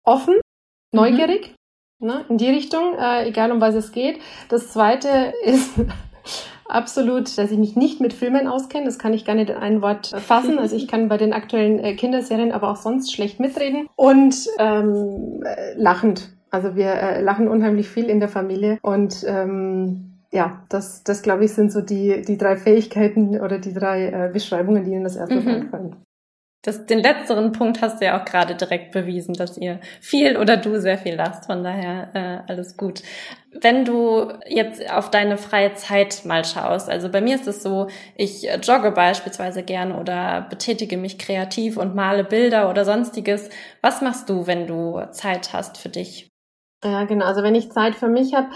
offen, 0.05 0.35
mhm. 0.35 0.99
neugierig, 0.99 1.53
mhm. 1.99 2.07
ne, 2.07 2.25
in 2.29 2.37
die 2.37 2.49
Richtung, 2.49 2.97
äh, 2.97 3.27
egal 3.27 3.51
um 3.51 3.59
was 3.59 3.75
es 3.75 3.91
geht. 3.91 4.21
Das 4.47 4.71
zweite 4.71 5.33
ist 5.43 5.73
absolut, 6.67 7.37
dass 7.37 7.51
ich 7.51 7.57
mich 7.57 7.75
nicht 7.75 7.99
mit 7.99 8.13
Filmen 8.13 8.47
auskenne. 8.47 8.85
Das 8.85 8.99
kann 8.99 9.13
ich 9.13 9.25
gar 9.25 9.35
nicht 9.35 9.49
in 9.49 9.57
ein 9.57 9.81
Wort 9.81 10.07
fassen. 10.07 10.59
Also 10.59 10.75
ich 10.75 10.87
kann 10.87 11.09
bei 11.09 11.17
den 11.17 11.33
aktuellen 11.33 11.79
äh, 11.79 11.95
Kinderserien 11.95 12.51
aber 12.51 12.69
auch 12.71 12.77
sonst 12.77 13.13
schlecht 13.13 13.39
mitreden. 13.39 13.87
Und 13.95 14.47
ähm, 14.59 15.43
äh, 15.43 15.73
lachend. 15.75 16.29
Also 16.49 16.75
wir 16.75 16.93
äh, 16.93 17.21
lachen 17.21 17.47
unheimlich 17.47 17.89
viel 17.89 18.05
in 18.05 18.19
der 18.19 18.29
Familie 18.29 18.77
und 18.83 19.25
ähm, 19.27 20.19
ja, 20.31 20.63
das, 20.69 21.03
das 21.03 21.21
glaube 21.21 21.45
ich, 21.45 21.53
sind 21.53 21.71
so 21.71 21.81
die, 21.81 22.23
die 22.23 22.37
drei 22.37 22.57
Fähigkeiten 22.57 23.39
oder 23.39 23.59
die 23.59 23.73
drei 23.73 24.07
äh, 24.07 24.29
Beschreibungen, 24.31 24.83
die 24.83 24.91
Ihnen 24.91 25.03
das 25.03 25.15
erste 25.15 25.39
mhm. 25.39 25.47
einfallen. 25.47 25.95
Das, 26.63 26.85
den 26.85 26.99
letzteren 26.99 27.51
Punkt 27.51 27.81
hast 27.81 27.99
du 27.99 28.05
ja 28.05 28.19
auch 28.19 28.23
gerade 28.23 28.55
direkt 28.55 28.93
bewiesen, 28.93 29.33
dass 29.33 29.57
ihr 29.57 29.81
viel 29.99 30.37
oder 30.37 30.55
du 30.55 30.79
sehr 30.79 30.97
viel 30.97 31.13
lasst. 31.15 31.47
Von 31.47 31.61
daher 31.61 32.09
äh, 32.13 32.49
alles 32.49 32.77
gut. 32.77 33.03
Wenn 33.51 33.83
du 33.83 34.31
jetzt 34.47 34.89
auf 34.89 35.11
deine 35.11 35.37
freie 35.37 35.73
Zeit 35.73 36.23
mal 36.23 36.45
schaust, 36.45 36.89
also 36.89 37.09
bei 37.09 37.19
mir 37.19 37.35
ist 37.35 37.47
es 37.47 37.61
so, 37.61 37.87
ich 38.15 38.47
jogge 38.63 38.91
beispielsweise 38.91 39.63
gern 39.63 39.91
oder 39.91 40.47
betätige 40.49 40.95
mich 40.95 41.19
kreativ 41.19 41.75
und 41.75 41.95
male 41.95 42.23
Bilder 42.23 42.69
oder 42.69 42.85
sonstiges. 42.85 43.49
Was 43.81 44.01
machst 44.01 44.29
du, 44.29 44.47
wenn 44.47 44.65
du 44.65 45.01
Zeit 45.11 45.51
hast 45.51 45.77
für 45.77 45.89
dich? 45.89 46.29
Ja, 46.81 47.03
genau. 47.03 47.25
Also 47.25 47.43
wenn 47.43 47.55
ich 47.55 47.71
Zeit 47.71 47.95
für 47.95 48.09
mich 48.09 48.33
habe, 48.33 48.47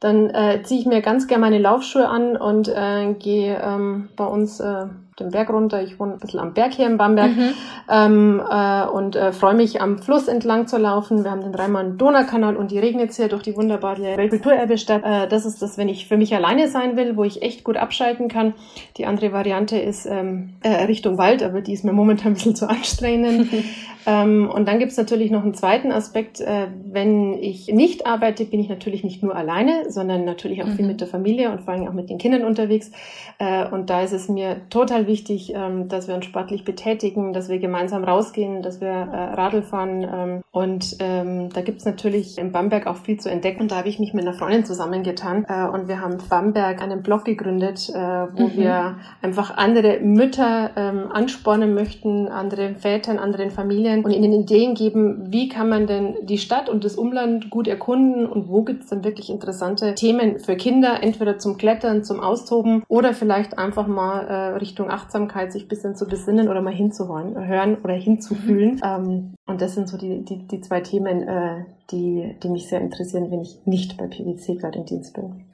dann 0.00 0.30
äh, 0.30 0.62
ziehe 0.62 0.80
ich 0.80 0.86
mir 0.86 1.02
ganz 1.02 1.28
gerne 1.28 1.42
meine 1.42 1.58
Laufschuhe 1.58 2.08
an 2.08 2.36
und 2.36 2.68
äh, 2.68 3.14
gehe 3.18 3.60
ähm, 3.62 4.08
bei 4.16 4.24
uns 4.24 4.58
äh, 4.58 4.86
den 5.20 5.30
Berg 5.30 5.50
runter. 5.50 5.82
Ich 5.82 6.00
wohne 6.00 6.14
ein 6.14 6.18
bisschen 6.18 6.40
am 6.40 6.54
Berg 6.54 6.72
hier 6.72 6.86
in 6.86 6.96
Bamberg 6.96 7.36
mhm. 7.36 7.50
ähm, 7.88 8.42
äh, 8.50 8.86
und 8.86 9.16
äh, 9.16 9.32
freue 9.32 9.54
mich, 9.54 9.80
am 9.80 9.98
Fluss 9.98 10.28
entlang 10.28 10.66
zu 10.66 10.78
laufen. 10.78 11.24
Wir 11.24 11.30
haben 11.30 11.42
den 11.42 11.54
Rhein-Main-Donau-Kanal 11.54 12.56
und 12.56 12.70
die 12.70 12.78
regnet 12.78 13.12
hier 13.12 13.28
durch 13.28 13.42
die 13.42 13.56
wunderbare 13.56 14.16
Weltkulturerbestadt. 14.16 15.04
Äh, 15.04 15.28
das 15.28 15.44
ist 15.44 15.62
das, 15.62 15.78
wenn 15.78 15.88
ich 15.88 16.08
für 16.08 16.16
mich 16.16 16.34
alleine 16.34 16.68
sein 16.68 16.96
will, 16.96 17.16
wo 17.16 17.24
ich 17.24 17.42
echt 17.42 17.64
gut 17.64 17.76
abschalten 17.76 18.28
kann. 18.28 18.54
Die 18.96 19.06
andere 19.06 19.32
Variante 19.32 19.78
ist 19.78 20.06
ähm, 20.06 20.54
äh, 20.62 20.84
Richtung 20.84 21.18
Wald, 21.18 21.42
aber 21.42 21.60
die 21.60 21.74
ist 21.74 21.84
mir 21.84 21.92
momentan 21.92 22.32
ein 22.32 22.34
bisschen 22.34 22.56
zu 22.56 22.68
anstrengend. 22.68 23.48
ähm, 24.06 24.50
und 24.52 24.66
dann 24.66 24.78
gibt's 24.78 24.96
natürlich 24.96 25.30
noch 25.30 25.42
einen 25.42 25.54
zweiten 25.54 25.92
Aspekt. 25.92 26.40
Äh, 26.40 26.68
wenn 26.84 27.34
ich 27.34 27.68
nicht 27.68 28.06
arbeite, 28.06 28.44
bin 28.44 28.60
ich 28.60 28.68
natürlich 28.68 29.04
nicht 29.04 29.22
nur 29.22 29.36
alleine, 29.36 29.89
sondern 29.90 30.24
natürlich 30.24 30.62
auch 30.62 30.66
mhm. 30.66 30.72
viel 30.72 30.86
mit 30.86 31.00
der 31.00 31.08
Familie 31.08 31.50
und 31.50 31.62
vor 31.62 31.74
allem 31.74 31.88
auch 31.88 31.92
mit 31.92 32.10
den 32.10 32.18
Kindern 32.18 32.44
unterwegs. 32.44 32.90
Äh, 33.38 33.68
und 33.68 33.90
da 33.90 34.02
ist 34.02 34.12
es 34.12 34.28
mir 34.28 34.68
total 34.70 35.06
wichtig, 35.06 35.52
ähm, 35.54 35.88
dass 35.88 36.08
wir 36.08 36.14
uns 36.14 36.24
sportlich 36.24 36.64
betätigen, 36.64 37.32
dass 37.32 37.48
wir 37.48 37.58
gemeinsam 37.58 38.04
rausgehen, 38.04 38.62
dass 38.62 38.80
wir 38.80 38.88
äh, 38.88 39.34
Radl 39.34 39.62
fahren. 39.62 40.02
Ähm, 40.02 40.42
und 40.52 40.96
ähm, 41.00 41.50
da 41.52 41.60
gibt's 41.60 41.84
natürlich 41.84 42.38
in 42.38 42.52
Bamberg 42.52 42.86
auch 42.86 42.96
viel 42.96 43.18
zu 43.18 43.30
entdecken. 43.30 43.62
Und 43.62 43.70
da 43.70 43.76
habe 43.76 43.88
ich 43.88 43.98
mich 43.98 44.14
mit 44.14 44.26
einer 44.26 44.34
Freundin 44.34 44.64
zusammengetan 44.64 45.46
äh, 45.48 45.68
und 45.68 45.88
wir 45.88 46.00
haben 46.00 46.18
Bamberg 46.28 46.82
einen 46.82 47.02
Blog 47.02 47.24
gegründet, 47.24 47.88
äh, 47.90 47.94
wo 47.94 48.48
mhm. 48.48 48.56
wir 48.56 48.96
einfach 49.22 49.56
andere 49.56 50.00
Mütter 50.00 50.70
ähm, 50.76 51.10
anspornen 51.12 51.74
möchten, 51.74 52.28
anderen 52.28 52.76
Vätern, 52.76 53.18
anderen 53.18 53.50
Familien 53.50 54.04
und 54.04 54.12
ihnen 54.12 54.32
Ideen 54.32 54.74
geben, 54.74 55.26
wie 55.30 55.48
kann 55.48 55.68
man 55.68 55.86
denn 55.86 56.14
die 56.22 56.38
Stadt 56.38 56.68
und 56.68 56.84
das 56.84 56.96
Umland 56.96 57.50
gut 57.50 57.68
erkunden 57.68 58.26
und 58.26 58.48
wo 58.48 58.62
gibt's 58.62 58.88
dann 58.88 59.04
wirklich 59.04 59.30
interessante 59.30 59.79
Themen 59.94 60.38
für 60.38 60.56
Kinder, 60.56 61.02
entweder 61.02 61.38
zum 61.38 61.56
Klettern, 61.56 62.04
zum 62.04 62.20
Austoben 62.20 62.82
oder 62.88 63.14
vielleicht 63.14 63.58
einfach 63.58 63.86
mal 63.86 64.20
äh, 64.26 64.56
Richtung 64.56 64.90
Achtsamkeit 64.90 65.52
sich 65.52 65.68
bisschen 65.68 65.94
zu 65.94 66.06
besinnen 66.06 66.48
oder 66.48 66.62
mal 66.62 66.74
hinzuhören 66.74 67.46
hören 67.46 67.76
oder 67.82 67.94
hinzufühlen. 67.94 68.74
Mhm. 68.74 68.80
Ähm, 68.84 69.34
und 69.46 69.60
das 69.60 69.74
sind 69.74 69.88
so 69.88 69.96
die, 69.96 70.24
die, 70.24 70.46
die 70.46 70.60
zwei 70.60 70.80
Themen, 70.80 71.26
äh, 71.26 71.64
die, 71.90 72.36
die 72.42 72.48
mich 72.48 72.68
sehr 72.68 72.80
interessieren, 72.80 73.30
wenn 73.30 73.40
ich 73.40 73.58
nicht 73.64 73.96
bei 73.96 74.06
PwC 74.06 74.54
gerade 74.56 74.78
im 74.78 74.86
Dienst 74.86 75.14
bin. 75.14 75.49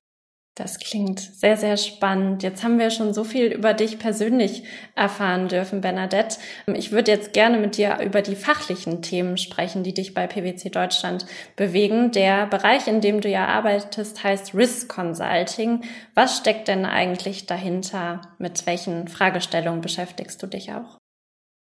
Das 0.56 0.78
klingt 0.78 1.20
sehr, 1.20 1.58
sehr 1.58 1.76
spannend. 1.76 2.42
Jetzt 2.42 2.64
haben 2.64 2.78
wir 2.78 2.90
schon 2.90 3.12
so 3.12 3.24
viel 3.24 3.52
über 3.52 3.74
dich 3.74 3.98
persönlich 3.98 4.64
erfahren 4.94 5.48
dürfen, 5.48 5.82
Bernadette. 5.82 6.38
Ich 6.72 6.92
würde 6.92 7.10
jetzt 7.10 7.34
gerne 7.34 7.58
mit 7.58 7.76
dir 7.76 7.98
über 8.02 8.22
die 8.22 8.36
fachlichen 8.36 9.02
Themen 9.02 9.36
sprechen, 9.36 9.82
die 9.82 9.92
dich 9.92 10.14
bei 10.14 10.26
PwC 10.26 10.70
Deutschland 10.70 11.26
bewegen. 11.56 12.10
Der 12.10 12.46
Bereich, 12.46 12.86
in 12.86 13.02
dem 13.02 13.20
du 13.20 13.28
ja 13.28 13.44
arbeitest, 13.44 14.24
heißt 14.24 14.54
Risk 14.54 14.88
Consulting. 14.88 15.82
Was 16.14 16.38
steckt 16.38 16.68
denn 16.68 16.86
eigentlich 16.86 17.44
dahinter? 17.44 18.22
Mit 18.38 18.64
welchen 18.64 19.08
Fragestellungen 19.08 19.82
beschäftigst 19.82 20.42
du 20.42 20.46
dich 20.46 20.72
auch? 20.72 20.96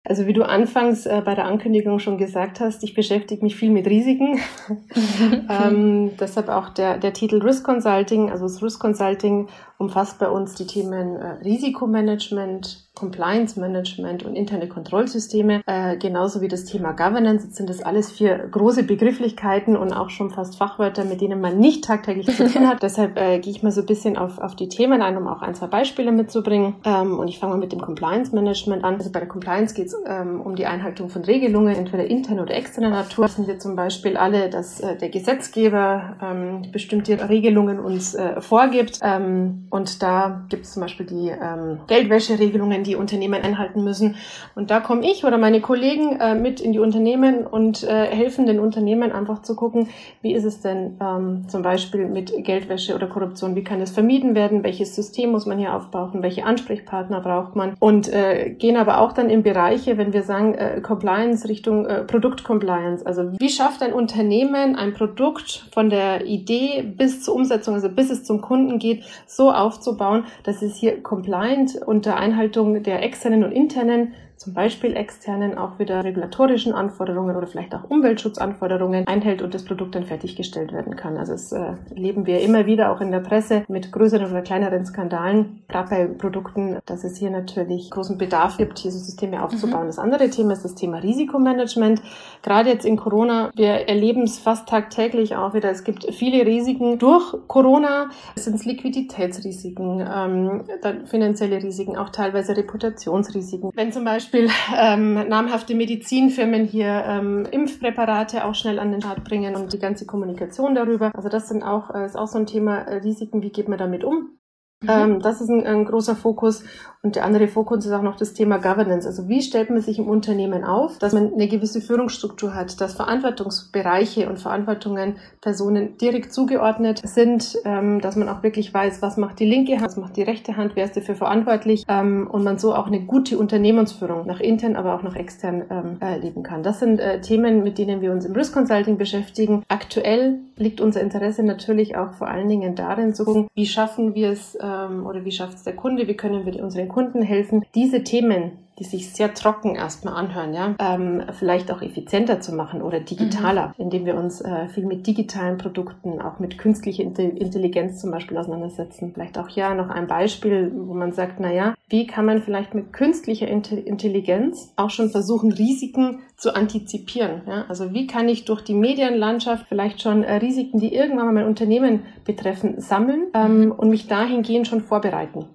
Also 0.03 0.25
wie 0.25 0.34
du 0.34 0.43
anfangs 0.43 1.05
äh, 1.05 1.22
bei 1.24 1.36
der 1.36 1.46
Ankündigung 1.46 2.00
schon 2.00 2.17
gesagt 2.17 2.60
hast, 2.60 2.84
ich 2.84 2.96
beschäftige 2.96 3.43
mich 3.43 3.55
viel 3.55 3.70
mit 3.70 3.86
Risiken. 3.86 4.39
ähm, 5.50 6.12
deshalb 6.20 6.50
auch 6.50 6.70
der, 6.70 6.98
der 6.98 7.13
Titel 7.13 7.41
Risk 7.41 7.63
Consulting. 7.63 8.31
Also 8.31 8.46
das 8.46 8.63
Risk 8.63 8.79
Consulting 8.79 9.48
umfasst 9.77 10.17
bei 10.17 10.27
uns 10.27 10.55
die 10.55 10.65
Themen 10.65 11.15
äh, 11.17 11.27
Risikomanagement, 11.43 12.89
Compliance 12.93 13.57
Management 13.60 14.24
und 14.24 14.36
interne 14.36 14.67
Kontrollsysteme, 14.67 15.62
äh, 15.65 15.95
genauso 15.95 16.41
wie 16.41 16.50
das 16.50 16.65
Thema 16.65 16.91
Governance. 16.91 17.45
Jetzt 17.45 17.55
sind 17.55 17.69
das 17.69 17.81
alles 17.81 18.12
vier 18.12 18.38
große 18.51 18.83
Begrifflichkeiten 18.83 19.77
und 19.77 19.93
auch 19.93 20.10
schon 20.10 20.29
fast 20.29 20.57
Fachwörter, 20.57 21.05
mit 21.05 21.21
denen 21.21 21.39
man 21.39 21.57
nicht 21.57 21.86
tagtäglich 21.86 22.27
zu 22.36 22.48
tun 22.48 22.67
hat. 22.67 22.81
Deshalb 22.83 23.17
äh, 23.17 23.39
gehe 23.39 23.51
ich 23.51 23.63
mal 23.63 23.71
so 23.71 23.81
ein 23.81 23.88
bisschen 23.88 24.17
auf, 24.17 24.39
auf 24.39 24.55
die 24.55 24.67
Themen 24.67 25.01
ein, 25.01 25.15
um 25.15 25.27
auch 25.29 25.41
ein, 25.41 25.55
zwei 25.55 25.67
Beispiele 25.67 26.12
mitzubringen. 26.12 26.75
Ähm, 26.83 27.17
und 27.17 27.29
ich 27.29 27.39
fange 27.39 27.53
mal 27.53 27.60
mit 27.60 27.71
dem 27.71 27.79
Compliance 27.79 28.36
Management 28.36 28.83
an. 28.83 28.95
Also 28.95 29.10
bei 29.10 29.19
der 29.19 29.29
Compliance 29.29 29.74
geht 29.74 29.88
es 29.88 29.95
ähm, 30.05 30.41
um 30.41 30.57
die 30.57 30.65
Einhaltung 30.65 31.10
von 31.10 31.24
Regelungen, 31.24 31.74
entweder 31.75 32.05
interner 32.05 32.43
oder 32.43 32.55
externer 32.55 32.89
Natur. 32.89 33.25
Das 33.25 33.36
sind 33.38 33.48
wir 33.48 33.57
zum 33.57 33.77
Beispiel 33.77 34.17
alle, 34.17 34.50
dass 34.50 34.81
äh, 34.81 34.98
der 34.98 35.10
Gesetzgeber 35.10 36.17
ähm, 36.21 36.63
bestimmte 36.74 37.29
Regelungen 37.29 37.79
uns 37.79 38.15
äh, 38.15 38.41
vorgibt. 38.41 39.00
Ähm, 39.01 39.67
und 39.69 40.03
da 40.03 40.45
gibt 40.50 40.65
es 40.65 40.74
zum 40.74 40.81
Beispiel 40.81 41.05
die 41.05 41.29
ähm, 41.29 41.79
Geldwäscheregelungen, 41.88 42.81
Regeln, 42.81 42.83
die 42.91 42.95
Unternehmen 42.98 43.41
einhalten 43.41 43.83
müssen. 43.83 44.15
Und 44.53 44.69
da 44.69 44.81
komme 44.81 45.10
ich 45.10 45.24
oder 45.24 45.38
meine 45.38 45.62
Kollegen 45.62 46.19
äh, 46.19 46.36
mit 46.36 46.60
in 46.60 46.74
die 46.74 46.79
Unternehmen 46.79 47.48
und 47.48 47.83
äh, 47.83 48.07
helfen 48.07 48.45
den 48.45 48.60
Unternehmen 48.60 49.12
einfach 49.12 49.41
zu 49.41 49.55
gucken, 49.55 49.88
wie 50.21 50.33
ist 50.33 50.43
es 50.43 50.60
denn 50.60 50.98
ähm, 51.01 51.45
zum 51.48 51.62
Beispiel 51.62 52.07
mit 52.07 52.43
Geldwäsche 52.43 52.93
oder 52.95 53.07
Korruption, 53.07 53.55
wie 53.55 53.63
kann 53.63 53.79
es 53.79 53.91
vermieden 53.91 54.36
werden, 54.36 54.63
welches 54.63 54.93
System 54.95 55.31
muss 55.31 55.45
man 55.45 55.57
hier 55.57 55.74
aufbauen, 55.74 56.21
welche 56.21 56.43
Ansprechpartner 56.45 57.21
braucht 57.21 57.55
man? 57.55 57.75
Und 57.79 58.12
äh, 58.12 58.50
gehen 58.50 58.75
aber 58.75 59.00
auch 59.00 59.13
dann 59.13 59.29
in 59.29 59.41
Bereiche, 59.41 59.98
wenn 59.98 60.12
wir 60.12 60.24
sagen 60.24 60.55
äh, 60.55 60.81
Compliance 60.81 61.48
Richtung 61.48 61.86
äh, 61.86 62.03
Produktcompliance, 62.03 63.05
also 63.05 63.31
wie 63.39 63.50
schafft 63.50 63.81
ein 63.81 63.93
Unternehmen 63.93 64.75
ein 64.75 64.93
Produkt 64.93 65.65
von 65.71 65.89
der 65.89 66.25
Idee 66.25 66.83
bis 66.83 67.24
zur 67.24 67.36
Umsetzung, 67.36 67.75
also 67.75 67.88
bis 67.88 68.10
es 68.10 68.25
zum 68.25 68.41
Kunden 68.41 68.79
geht, 68.79 69.03
so 69.25 69.51
aufzubauen, 69.51 70.25
dass 70.43 70.62
es 70.62 70.75
hier 70.75 71.01
compliant 71.01 71.79
unter 71.86 72.17
Einhaltung 72.17 72.70
der 72.79 73.03
externen 73.03 73.43
und 73.43 73.51
internen 73.51 74.13
zum 74.41 74.55
Beispiel 74.55 74.95
externen 74.95 75.55
auch 75.55 75.77
wieder 75.77 76.03
regulatorischen 76.03 76.74
Anforderungen 76.74 77.36
oder 77.36 77.45
vielleicht 77.45 77.75
auch 77.75 77.83
Umweltschutzanforderungen 77.88 79.05
einhält 79.05 79.43
und 79.43 79.53
das 79.53 79.63
Produkt 79.63 79.93
dann 79.93 80.03
fertiggestellt 80.03 80.74
werden 80.74 80.95
kann. 80.95 81.17
Also 81.17 81.33
es 81.33 81.51
äh, 81.51 81.74
leben 81.93 82.25
wir 82.25 82.41
immer 82.41 82.65
wieder 82.65 82.91
auch 82.91 83.01
in 83.01 83.12
der 83.12 83.19
Presse 83.19 83.63
mit 83.67 83.91
größeren 83.91 84.31
oder 84.31 84.41
kleineren 84.41 84.83
Skandalen, 84.83 85.62
gerade 85.67 85.89
bei 85.91 86.05
Produkten, 86.07 86.79
dass 86.88 87.03
es 87.03 87.17
hier 87.17 87.29
natürlich 87.29 87.91
großen 87.91 88.17
Bedarf 88.17 88.57
gibt, 88.57 88.79
hier 88.79 88.89
so 88.89 88.98
Systeme 88.98 89.43
aufzubauen. 89.43 89.83
Mhm. 89.83 89.88
Das 89.89 90.00
andere 90.00 90.27
Thema 90.31 90.53
ist 90.53 90.65
das 90.65 90.74
Thema 90.74 90.98
Risikomanagement. 90.98 92.01
Gerade 92.41 92.71
jetzt 92.71 92.86
in 92.86 92.98
Corona, 92.98 93.51
wir 93.55 93.88
erleben 93.88 94.24
es 94.24 94.39
fast 94.39 94.67
tagtäglich 94.67 95.36
auch 95.36 95.53
wieder. 95.53 95.69
Es 95.69 95.83
gibt 95.83 96.15
viele 96.15 96.48
Risiken 96.48 96.98
durch 96.98 97.36
Corona. 97.45 98.10
Es 98.36 98.45
sind 98.45 98.65
Liquiditätsrisiken, 98.65 100.00
ähm, 100.00 100.63
dann 100.81 101.05
finanzielle 101.05 101.62
Risiken, 101.62 101.95
auch 101.95 102.10
teilweise 102.10 102.57
Reputationsrisiken. 102.57 103.69
Wenn 103.75 103.91
zum 103.91 104.03
Beispiel 104.03 104.30
Beispiel 104.31 104.50
ähm, 104.77 105.13
namhafte 105.27 105.75
Medizinfirmen 105.75 106.65
hier 106.65 107.03
ähm, 107.05 107.45
Impfpräparate 107.51 108.45
auch 108.45 108.55
schnell 108.55 108.79
an 108.79 108.91
den 108.91 109.01
Start 109.01 109.23
bringen 109.23 109.55
und 109.55 109.73
die 109.73 109.79
ganze 109.79 110.05
Kommunikation 110.05 110.73
darüber. 110.73 111.11
Also 111.13 111.27
das 111.27 111.50
sind 111.50 111.63
auch, 111.63 111.93
äh, 111.93 112.05
ist 112.05 112.17
auch 112.17 112.27
so 112.27 112.38
ein 112.38 112.45
Thema 112.45 112.79
äh, 112.79 112.97
Risiken, 112.97 113.41
wie 113.41 113.51
geht 113.51 113.67
man 113.67 113.77
damit 113.77 114.03
um? 114.03 114.38
Mhm. 114.81 114.89
Ähm, 114.89 115.19
das 115.19 115.41
ist 115.41 115.50
ein, 115.50 115.65
ein, 115.65 115.85
großer 115.85 116.15
Fokus. 116.15 116.63
Und 117.03 117.15
der 117.15 117.25
andere 117.25 117.47
Fokus 117.47 117.85
ist 117.85 117.91
auch 117.91 118.03
noch 118.03 118.15
das 118.15 118.33
Thema 118.33 118.57
Governance. 118.57 119.07
Also 119.07 119.27
wie 119.27 119.41
stellt 119.41 119.71
man 119.71 119.81
sich 119.81 119.97
im 119.97 120.07
Unternehmen 120.07 120.63
auf, 120.63 121.00
dass 121.00 121.13
man 121.13 121.33
eine 121.33 121.47
gewisse 121.47 121.81
Führungsstruktur 121.81 122.53
hat, 122.53 122.79
dass 122.79 122.93
Verantwortungsbereiche 122.93 124.29
und 124.29 124.39
Verantwortungen 124.39 125.15
Personen 125.41 125.97
direkt 125.97 126.31
zugeordnet 126.31 127.01
sind, 127.03 127.57
ähm, 127.65 128.01
dass 128.01 128.15
man 128.15 128.29
auch 128.29 128.43
wirklich 128.43 128.71
weiß, 128.71 129.01
was 129.01 129.17
macht 129.17 129.39
die 129.39 129.45
linke 129.45 129.73
Hand, 129.73 129.83
was 129.83 129.97
macht 129.97 130.15
die 130.15 130.21
rechte 130.21 130.57
Hand, 130.57 130.75
wer 130.75 130.85
ist 130.85 130.95
dafür 130.95 131.15
verantwortlich 131.15 131.85
ähm, 131.88 132.27
und 132.31 132.43
man 132.43 132.59
so 132.59 132.75
auch 132.75 132.88
eine 132.88 133.01
gute 133.01 133.38
Unternehmensführung 133.39 134.27
nach 134.27 134.39
intern, 134.39 134.75
aber 134.75 134.93
auch 134.93 135.01
nach 135.01 135.15
extern 135.15 135.63
ähm, 135.71 135.97
erleben 136.00 136.43
kann. 136.43 136.61
Das 136.61 136.79
sind 136.79 137.00
äh, 137.00 137.19
Themen, 137.21 137.63
mit 137.63 137.79
denen 137.79 138.01
wir 138.01 138.11
uns 138.11 138.25
im 138.25 138.33
Risk 138.33 138.53
Consulting 138.53 138.97
beschäftigen. 138.97 139.63
Aktuell 139.69 140.39
liegt 140.55 140.81
unser 140.81 141.01
Interesse 141.01 141.41
natürlich 141.43 141.97
auch 141.97 142.13
vor 142.13 142.27
allen 142.27 142.47
Dingen 142.47 142.75
darin 142.75 143.15
zu 143.15 143.25
gucken, 143.25 143.47
wie 143.55 143.65
schaffen 143.65 144.13
wir 144.13 144.29
es 144.29 144.55
ähm, 144.71 145.05
oder 145.05 145.25
wie 145.25 145.31
schafft 145.31 145.57
es 145.57 145.63
der 145.63 145.75
Kunde, 145.75 146.07
wie 146.07 146.15
können 146.15 146.45
wir 146.45 146.63
unseren 146.63 146.87
Kunden 146.87 147.21
helfen, 147.21 147.65
diese 147.75 148.03
Themen, 148.03 148.51
die 148.79 148.83
sich 148.83 149.13
sehr 149.13 149.33
trocken 149.33 149.75
erstmal 149.75 150.15
anhören, 150.15 150.53
ja, 150.53 150.75
ähm, 150.79 151.23
vielleicht 151.37 151.71
auch 151.71 151.81
effizienter 151.81 152.39
zu 152.39 152.53
machen 152.53 152.81
oder 152.81 152.99
digitaler, 152.99 153.67
mhm. 153.69 153.73
indem 153.77 154.05
wir 154.05 154.15
uns 154.15 154.41
äh, 154.41 154.67
viel 154.69 154.85
mit 154.85 155.05
digitalen 155.05 155.57
Produkten, 155.57 156.21
auch 156.21 156.39
mit 156.39 156.57
künstlicher 156.57 157.03
Intelligenz 157.03 157.99
zum 157.99 158.11
Beispiel 158.11 158.37
auseinandersetzen. 158.37 159.11
Vielleicht 159.13 159.37
auch 159.37 159.49
ja 159.49 159.75
noch 159.75 159.89
ein 159.89 160.07
Beispiel, 160.07 160.71
wo 160.73 160.93
man 160.93 161.11
sagt, 161.11 161.39
na 161.39 161.51
ja, 161.51 161.75
wie 161.91 162.07
kann 162.07 162.25
man 162.25 162.41
vielleicht 162.41 162.74
mit 162.74 162.93
künstlicher 162.93 163.48
Intelligenz 163.48 164.71
auch 164.77 164.89
schon 164.89 165.10
versuchen, 165.10 165.51
Risiken 165.51 166.19
zu 166.38 166.55
antizipieren? 166.55 167.41
Ja? 167.45 167.65
Also 167.67 167.93
wie 167.93 168.07
kann 168.07 168.29
ich 168.29 168.45
durch 168.45 168.62
die 168.62 168.74
Medienlandschaft 168.74 169.67
vielleicht 169.67 170.01
schon 170.01 170.24
äh, 170.24 170.36
Risiken, 170.36 170.79
die 170.79 170.95
irgendwann 170.95 171.25
mal 171.25 171.33
mein 171.33 171.45
Unternehmen 171.45 172.05
betreffen, 172.24 172.79
sammeln 172.79 173.27
ähm, 173.33 173.65
mhm. 173.65 173.71
und 173.74 173.89
mich 173.89 174.07
dahingehend 174.07 174.67
schon 174.67 174.81
vorbereiten? 174.81 175.48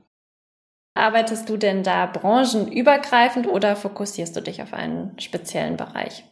Arbeitest 0.95 1.49
du 1.49 1.57
denn 1.57 1.83
da 1.83 2.07
branchenübergreifend 2.07 3.49
oder 3.49 3.75
fokussierst 3.75 4.37
du 4.37 4.41
dich 4.43 4.63
auf 4.63 4.73
einen 4.75 5.19
speziellen 5.19 5.77
Bereich? 5.77 6.25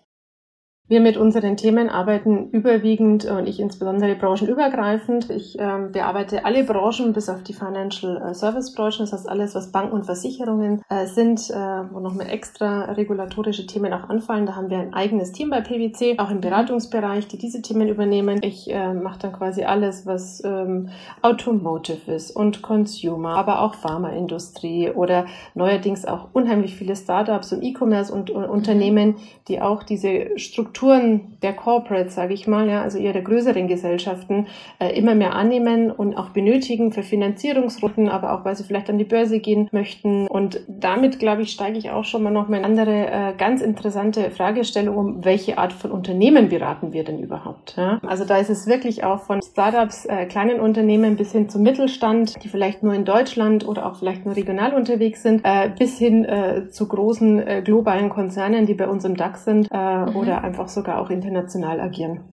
Wir 0.87 1.01
mit 1.01 1.17
unseren 1.17 1.57
Themen 1.57 1.89
arbeiten 1.89 2.51
überwiegend 2.51 3.25
und 3.25 3.49
ich 3.49 3.59
insbesondere 3.59 4.17
branchenübergreifend. 4.17 5.31
Ich 5.31 5.57
ähm, 5.59 5.93
bearbeite 5.93 6.45
alle 6.45 6.63
Branchen 6.63 7.15
bis 7.15 7.31
auf 7.31 7.43
die 7.43 7.55
Financial 7.55 8.21
äh, 8.21 8.35
Service 8.35 8.75
Branchen, 8.75 8.99
das 8.99 9.15
heißt 9.15 9.27
alles, 9.27 9.55
was 9.55 9.73
Banken 9.73 9.95
und 9.95 10.05
Versicherungen 10.05 10.83
äh, 10.91 11.07
sind, 11.07 11.49
äh, 11.49 11.55
wo 11.55 12.01
noch 12.01 12.13
mehr 12.13 12.31
extra 12.31 12.93
regulatorische 12.93 13.67
Themen 13.67 13.95
auch 13.95 14.11
anfallen. 14.11 14.45
Da 14.45 14.57
haben 14.57 14.69
wir 14.69 14.77
ein 14.77 14.93
eigenes 14.93 15.33
Team 15.33 15.49
bei 15.49 15.63
PwC, 15.63 16.19
auch 16.19 16.31
im 16.31 16.43
Beratungsbereich, 16.43 17.29
die 17.29 17.39
diese 17.39 17.63
Themen 17.63 17.89
übernehmen. 17.89 18.41
Ich 18.43 18.71
äh, 18.71 18.93
mache 18.93 19.21
dann 19.21 19.33
quasi 19.33 19.65
alles, 19.65 20.05
was 20.05 20.45
ähm, 20.45 20.91
Automotive 21.23 22.13
ist 22.13 22.31
und 22.31 22.61
Consumer, 22.61 23.39
aber 23.39 23.63
auch 23.63 23.75
Pharmaindustrie 23.75 24.91
oder 24.91 25.25
neuerdings 25.55 26.05
auch 26.05 26.29
unheimlich 26.35 26.75
viele 26.75 26.95
Startups 26.95 27.55
und 27.55 27.63
E-Commerce 27.63 28.13
und, 28.13 28.29
und 28.29 28.45
Unternehmen, 28.45 29.15
die 29.49 29.63
auch 29.63 29.83
diese 29.83 30.39
Struktur 30.39 30.74
Strukturen 30.75 31.39
der 31.41 31.53
Corporates, 31.53 32.17
sage 32.17 32.35
ich 32.35 32.49
mal, 32.49 32.69
ja, 32.69 32.83
also 32.83 32.99
eher 32.99 33.13
der 33.13 33.23
größeren 33.23 33.69
Gesellschaften, 33.69 34.49
äh, 34.81 34.99
immer 34.99 35.15
mehr 35.15 35.35
annehmen 35.35 35.93
und 35.93 36.17
auch 36.17 36.31
benötigen 36.31 36.91
für 36.91 37.05
Finanzierungsrunden, 37.05 38.09
aber 38.09 38.33
auch 38.33 38.45
weil 38.45 38.57
sie 38.57 38.65
vielleicht 38.65 38.91
an 38.91 38.99
die 38.99 39.05
Börse 39.05 39.39
gehen 39.39 39.69
möchten. 39.71 40.27
Und 40.27 40.63
damit, 40.67 41.21
glaube 41.21 41.43
ich, 41.43 41.53
steige 41.53 41.79
ich 41.79 41.91
auch 41.91 42.05
schon 42.05 42.25
mal 42.25 42.33
noch 42.33 42.49
mal 42.49 42.57
eine 42.57 42.67
andere 42.67 43.07
äh, 43.07 43.35
ganz 43.39 43.63
interessante 43.63 44.33
Fragestellung 44.33 44.97
um, 44.97 45.25
welche 45.25 45.59
Art 45.59 45.73
von 45.73 45.93
Unternehmen 45.93 46.49
beraten 46.49 46.93
wir 46.93 47.05
denn 47.05 47.21
überhaupt? 47.21 47.77
Ja? 47.77 48.01
Also 48.05 48.25
da 48.25 48.39
ist 48.39 48.51
es 48.51 48.67
wirklich 48.67 49.05
auch 49.05 49.21
von 49.21 49.43
Startups, 49.43 50.07
äh, 50.07 50.27
kleinen 50.27 50.59
Unternehmen 50.59 51.15
bis 51.17 51.31
hin 51.31 51.49
zum 51.49 51.63
Mittelstand, 51.63 52.43
die 52.43 52.49
vielleicht 52.49 52.83
nur 52.83 52.95
in 52.95 53.05
Deutschland 53.05 53.69
oder 53.69 53.87
auch 53.87 53.95
vielleicht 53.95 54.25
nur 54.25 54.35
regional 54.35 54.75
unterwegs 54.75 55.23
sind, 55.23 55.43
äh, 55.45 55.71
bis 55.79 55.99
hin 55.99 56.25
äh, 56.25 56.69
zu 56.69 56.89
großen 56.89 57.47
äh, 57.47 57.63
globalen 57.63 58.09
Konzernen, 58.09 58.67
die 58.67 58.75
bei 58.75 58.89
uns 58.89 59.05
im 59.05 59.17
DAX 59.17 59.45
sind 59.45 59.71
mhm. 59.71 60.17
oder 60.17 60.43
einfach 60.43 60.64
sogar 60.69 61.01
auch 61.01 61.11
international 61.11 61.81
agieren. 61.81 62.31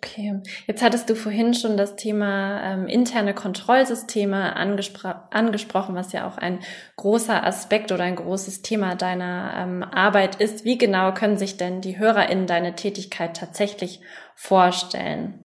Okay, 0.00 0.40
jetzt 0.68 0.80
hattest 0.80 1.10
du 1.10 1.16
vorhin 1.16 1.54
schon 1.54 1.76
das 1.76 1.96
Thema 1.96 2.62
ähm, 2.62 2.86
interne 2.86 3.34
Kontrollsysteme 3.34 4.54
angespro 4.54 5.08
angesprochen, 5.30 5.96
was 5.96 6.12
ja 6.12 6.28
auch 6.28 6.38
ein 6.38 6.60
großer 6.96 7.44
Aspekt 7.44 7.90
oder 7.90 8.04
ein 8.04 8.14
großes 8.14 8.62
Thema 8.62 8.94
deiner 8.94 9.54
ähm, 9.56 9.82
Arbeit 9.82 10.40
ist. 10.40 10.64
Wie 10.64 10.78
genau 10.78 11.12
können 11.14 11.36
sich 11.36 11.56
denn 11.56 11.80
die 11.80 11.98
HörerInnen 11.98 12.46
deine 12.46 12.76
Tätigkeit 12.76 13.36
tatsächlich 13.36 14.00
vorstellen? 14.36 15.42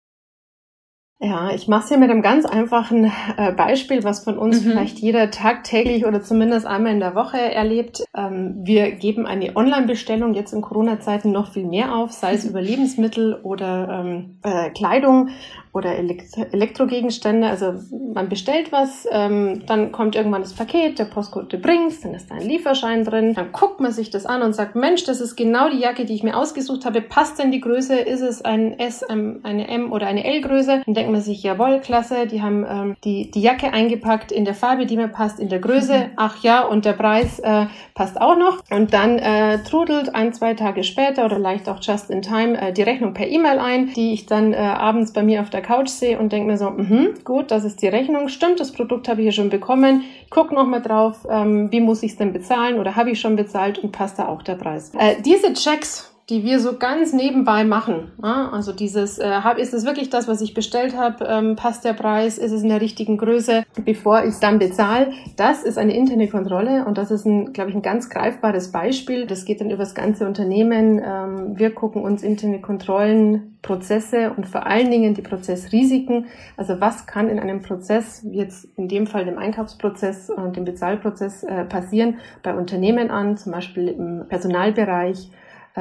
Ja, 1.19 1.49
ich 1.49 1.67
mache 1.67 1.81
es 1.83 1.89
hier 1.89 1.97
mit 1.97 2.11
einem 2.11 2.21
ganz 2.21 2.45
einfachen 2.45 3.11
äh, 3.37 3.51
Beispiel, 3.51 4.03
was 4.03 4.23
von 4.23 4.37
uns 4.37 4.61
mhm. 4.61 4.69
vielleicht 4.69 4.99
jeder 4.99 5.31
tagtäglich 5.31 6.05
oder 6.05 6.21
zumindest 6.21 6.67
einmal 6.67 6.91
in 6.91 6.99
der 6.99 7.15
Woche 7.15 7.39
erlebt. 7.39 8.03
Ähm, 8.15 8.57
wir 8.61 8.91
geben 8.91 9.25
eine 9.25 9.55
Online-Bestellung 9.55 10.35
jetzt 10.35 10.53
in 10.53 10.61
Corona-Zeiten 10.61 11.31
noch 11.31 11.53
viel 11.53 11.65
mehr 11.65 11.95
auf, 11.95 12.11
sei 12.11 12.33
es 12.33 12.45
über 12.45 12.61
Lebensmittel 12.61 13.39
oder 13.41 14.03
ähm, 14.05 14.37
äh, 14.43 14.69
Kleidung 14.69 15.29
oder 15.73 15.95
Elekt 15.95 16.37
Elektrogegenstände. 16.37 17.47
Also 17.47 17.73
man 18.13 18.29
bestellt 18.29 18.71
was, 18.71 19.07
ähm, 19.11 19.63
dann 19.65 19.91
kommt 19.91 20.15
irgendwann 20.15 20.41
das 20.41 20.53
Paket, 20.53 20.99
der 20.99 21.05
Postcode 21.05 21.61
bringt, 21.61 22.03
dann 22.03 22.13
ist 22.13 22.29
da 22.29 22.35
ein 22.35 22.47
Lieferschein 22.47 23.03
drin. 23.03 23.33
Dann 23.33 23.51
guckt 23.51 23.79
man 23.79 23.91
sich 23.91 24.09
das 24.09 24.25
an 24.25 24.41
und 24.41 24.53
sagt, 24.53 24.75
Mensch, 24.75 25.03
das 25.05 25.21
ist 25.21 25.35
genau 25.35 25.69
die 25.69 25.79
Jacke, 25.79 26.05
die 26.05 26.13
ich 26.13 26.23
mir 26.23 26.37
ausgesucht 26.37 26.85
habe. 26.85 27.01
Passt 27.01 27.39
denn 27.39 27.51
die 27.51 27.61
Größe? 27.61 27.95
Ist 27.95 28.21
es 28.21 28.43
ein 28.43 28.77
S, 28.77 29.03
ein, 29.03 29.39
eine 29.43 29.67
M 29.67 29.91
oder 29.91 30.07
eine 30.07 30.23
L-Größe? 30.25 30.83
Denkt 31.07 31.13
man 31.13 31.21
sich, 31.21 31.41
jawohl, 31.41 31.79
klasse, 31.79 32.27
die 32.27 32.41
haben 32.41 32.65
ähm, 32.69 32.95
die, 33.05 33.31
die 33.31 33.41
Jacke 33.41 33.71
eingepackt 33.71 34.33
in 34.33 34.43
der 34.43 34.53
Farbe, 34.53 34.85
die 34.85 34.97
mir 34.97 35.07
passt, 35.07 35.39
in 35.39 35.47
der 35.47 35.59
Größe. 35.59 35.97
Mhm. 35.97 36.11
Ach 36.17 36.43
ja, 36.43 36.65
und 36.65 36.83
der 36.83 36.93
Preis 36.93 37.39
äh, 37.39 37.67
passt 37.93 38.19
auch 38.19 38.37
noch. 38.37 38.61
Und 38.69 38.93
dann 38.93 39.17
äh, 39.17 39.63
trudelt 39.63 40.13
ein, 40.13 40.33
zwei 40.33 40.53
Tage 40.53 40.83
später 40.83 41.23
oder 41.23 41.37
vielleicht 41.37 41.69
auch 41.69 41.79
just 41.81 42.09
in 42.09 42.21
time 42.21 42.59
äh, 42.59 42.73
die 42.73 42.81
Rechnung 42.81 43.13
per 43.13 43.25
E-Mail 43.25 43.59
ein, 43.59 43.93
die 43.93 44.11
ich 44.11 44.25
dann 44.25 44.51
äh, 44.51 44.57
abends 44.57 45.13
bei 45.13 45.23
mir 45.23 45.39
auf 45.39 45.49
der 45.49 45.61
Couch 45.61 45.87
sehe 45.87 46.19
und 46.19 46.33
denke 46.33 46.51
mir 46.51 46.57
so, 46.57 46.71
mh, 46.71 47.21
gut, 47.23 47.51
das 47.51 47.63
ist 47.63 47.81
die 47.81 47.87
Rechnung, 47.87 48.27
stimmt, 48.27 48.59
das 48.59 48.73
Produkt 48.73 49.07
habe 49.07 49.21
ich 49.21 49.27
ja 49.27 49.31
schon 49.31 49.49
bekommen, 49.49 50.03
guck 50.29 50.51
noch 50.51 50.67
mal 50.67 50.81
drauf, 50.81 51.25
ähm, 51.29 51.71
wie 51.71 51.79
muss 51.79 52.03
ich 52.03 52.11
es 52.11 52.17
denn 52.17 52.33
bezahlen 52.33 52.79
oder 52.79 52.97
habe 52.97 53.11
ich 53.11 53.21
schon 53.21 53.37
bezahlt 53.37 53.79
und 53.79 53.93
passt 53.93 54.19
da 54.19 54.27
auch 54.27 54.43
der 54.43 54.55
Preis. 54.55 54.91
Äh, 54.97 55.21
diese 55.21 55.53
Checks 55.53 56.16
die 56.29 56.43
wir 56.43 56.59
so 56.59 56.77
ganz 56.77 57.13
nebenbei 57.13 57.63
machen. 57.63 58.11
Ja, 58.21 58.49
also 58.51 58.73
dieses, 58.73 59.17
äh, 59.17 59.29
hab, 59.29 59.57
ist 59.57 59.73
es 59.73 59.85
wirklich 59.85 60.09
das, 60.09 60.27
was 60.27 60.41
ich 60.41 60.53
bestellt 60.53 60.97
habe? 60.97 61.23
Ähm, 61.25 61.55
passt 61.55 61.85
der 61.85 61.93
Preis? 61.93 62.37
Ist 62.37 62.51
es 62.51 62.63
in 62.63 62.69
der 62.69 62.81
richtigen 62.81 63.17
Größe, 63.17 63.63
bevor 63.85 64.23
ich 64.23 64.29
es 64.31 64.39
dann 64.41 64.59
bezahle? 64.59 65.11
Das 65.37 65.63
ist 65.63 65.77
eine 65.77 65.95
interne 65.95 66.27
Kontrolle 66.27 66.85
und 66.85 66.97
das 66.97 67.11
ist, 67.11 67.23
glaube 67.23 67.69
ich, 67.69 67.75
ein 67.75 67.81
ganz 67.81 68.09
greifbares 68.09 68.73
Beispiel. 68.73 69.25
Das 69.25 69.45
geht 69.45 69.61
dann 69.61 69.69
über 69.69 69.83
das 69.83 69.95
ganze 69.95 70.27
Unternehmen. 70.27 71.01
Ähm, 71.03 71.57
wir 71.57 71.73
gucken 71.73 72.01
uns 72.01 72.23
interne 72.23 72.59
Kontrollen, 72.59 73.57
Prozesse 73.61 74.33
und 74.35 74.47
vor 74.47 74.65
allen 74.65 74.91
Dingen 74.91 75.13
die 75.13 75.21
Prozessrisiken. 75.21 76.25
Also 76.57 76.81
was 76.81 77.05
kann 77.05 77.29
in 77.29 77.39
einem 77.39 77.61
Prozess, 77.61 78.25
jetzt 78.31 78.67
in 78.75 78.89
dem 78.89 79.07
Fall 79.07 79.23
dem 79.23 79.37
Einkaufsprozess 79.37 80.29
und 80.29 80.57
dem 80.57 80.65
Bezahlprozess 80.65 81.43
äh, 81.43 81.63
passieren, 81.63 82.17
bei 82.43 82.53
Unternehmen 82.53 83.11
an, 83.11 83.37
zum 83.37 83.53
Beispiel 83.53 83.87
im 83.87 84.25
Personalbereich, 84.27 85.29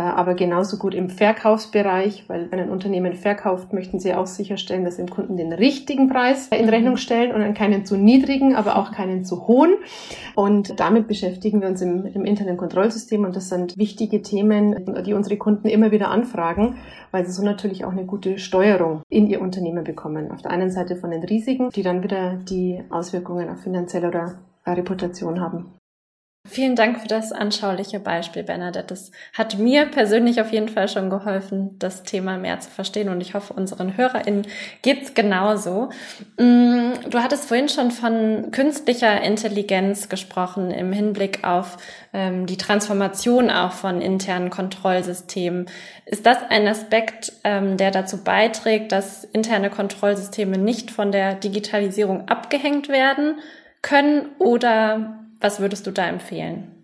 aber 0.01 0.35
genauso 0.35 0.77
gut 0.77 0.95
im 0.95 1.09
Verkaufsbereich, 1.09 2.25
weil 2.29 2.51
wenn 2.51 2.61
ein 2.61 2.71
Unternehmen 2.71 3.15
verkauft, 3.15 3.73
möchten 3.73 3.99
sie 3.99 4.15
auch 4.15 4.27
sicherstellen, 4.27 4.85
dass 4.85 4.97
sie 4.97 5.05
dem 5.05 5.11
Kunden 5.11 5.37
den 5.37 5.53
richtigen 5.53 6.09
Preis 6.09 6.49
in 6.49 6.69
Rechnung 6.69 6.97
stellen 6.97 7.33
und 7.33 7.55
keinen 7.55 7.87
zu 7.87 7.97
niedrigen, 7.97 8.55
aber 8.55 8.77
auch 8.77 8.93
keinen 8.93 9.25
zu 9.25 9.47
hohen. 9.49 9.75
Und 10.35 10.79
damit 10.81 11.09
beschäftigen 11.09 11.63
wir 11.63 11.69
uns 11.69 11.81
im, 11.81 12.05
im 12.07 12.25
internen 12.25 12.57
Kontrollsystem 12.57 13.25
und 13.25 13.35
das 13.37 13.49
sind 13.49 13.77
wichtige 13.79 14.21
Themen, 14.21 15.03
die 15.05 15.15
unsere 15.15 15.39
Kunden 15.39 15.69
immer 15.69 15.91
wieder 15.91 16.11
anfragen, 16.11 16.77
weil 17.11 17.25
sie 17.25 17.33
so 17.33 17.43
natürlich 17.43 17.85
auch 17.85 17.93
eine 17.93 18.05
gute 18.05 18.39
Steuerung 18.39 19.01
in 19.09 19.27
ihr 19.27 19.41
Unternehmen 19.41 19.85
bekommen. 19.85 20.31
Auf 20.31 20.43
der 20.43 20.51
einen 20.51 20.71
Seite 20.71 20.97
von 20.97 21.11
den 21.11 21.25
Risiken, 21.25 21.71
die 21.71 21.83
dann 21.83 22.03
wieder 22.03 22.35
die 22.35 22.83
Auswirkungen 22.91 23.49
auf 23.49 23.61
finanzielle 23.61 24.09
oder 24.09 24.35
Reputation 24.67 25.41
haben. 25.41 25.76
Vielen 26.49 26.77
Dank 26.77 27.01
für 27.01 27.09
das 27.09 27.33
anschauliche 27.33 27.99
Beispiel, 27.99 28.43
Bernadette. 28.43 28.87
Das 28.87 29.11
hat 29.33 29.59
mir 29.59 29.87
persönlich 29.87 30.41
auf 30.41 30.53
jeden 30.53 30.69
Fall 30.69 30.89
schon 30.89 31.11
geholfen, 31.11 31.77
das 31.79 32.05
Thema 32.05 32.39
mehr 32.39 32.61
zu 32.61 32.71
verstehen 32.71 33.09
und 33.09 33.21
ich 33.21 33.35
hoffe, 33.35 33.53
unseren 33.53 33.97
HörerInnen 33.97 34.47
geht's 34.83 35.15
genauso. 35.15 35.91
Mm, 36.39 36.93
du 37.11 37.19
hattest 37.19 37.47
vorhin 37.47 37.69
schon 37.69 37.91
von 37.91 38.51
künstlicher 38.53 39.21
Intelligenz 39.23 40.09
gesprochen 40.09 40.71
im 40.71 40.93
Hinblick 40.93 41.45
auf 41.45 41.79
ähm, 42.13 42.47
die 42.47 42.57
Transformation 42.57 43.51
auch 43.51 43.73
von 43.73 44.01
internen 44.01 44.51
Kontrollsystemen. 44.51 45.67
Ist 46.05 46.27
das 46.27 46.39
ein 46.49 46.69
Aspekt, 46.69 47.33
ähm, 47.43 47.77
der 47.77 47.91
dazu 47.91 48.23
beiträgt, 48.23 48.93
dass 48.93 49.25
interne 49.25 49.69
Kontrollsysteme 49.71 50.59
nicht 50.59 50.91
von 50.93 51.11
der 51.11 51.35
Digitalisierung 51.35 52.29
abgehängt 52.29 52.89
werden 52.89 53.41
können 53.83 54.31
oder 54.39 55.26
was 55.47 55.61
würdest 55.61 55.87
du 55.87 55.93
da 55.93 56.09
empfehlen? 56.09 56.76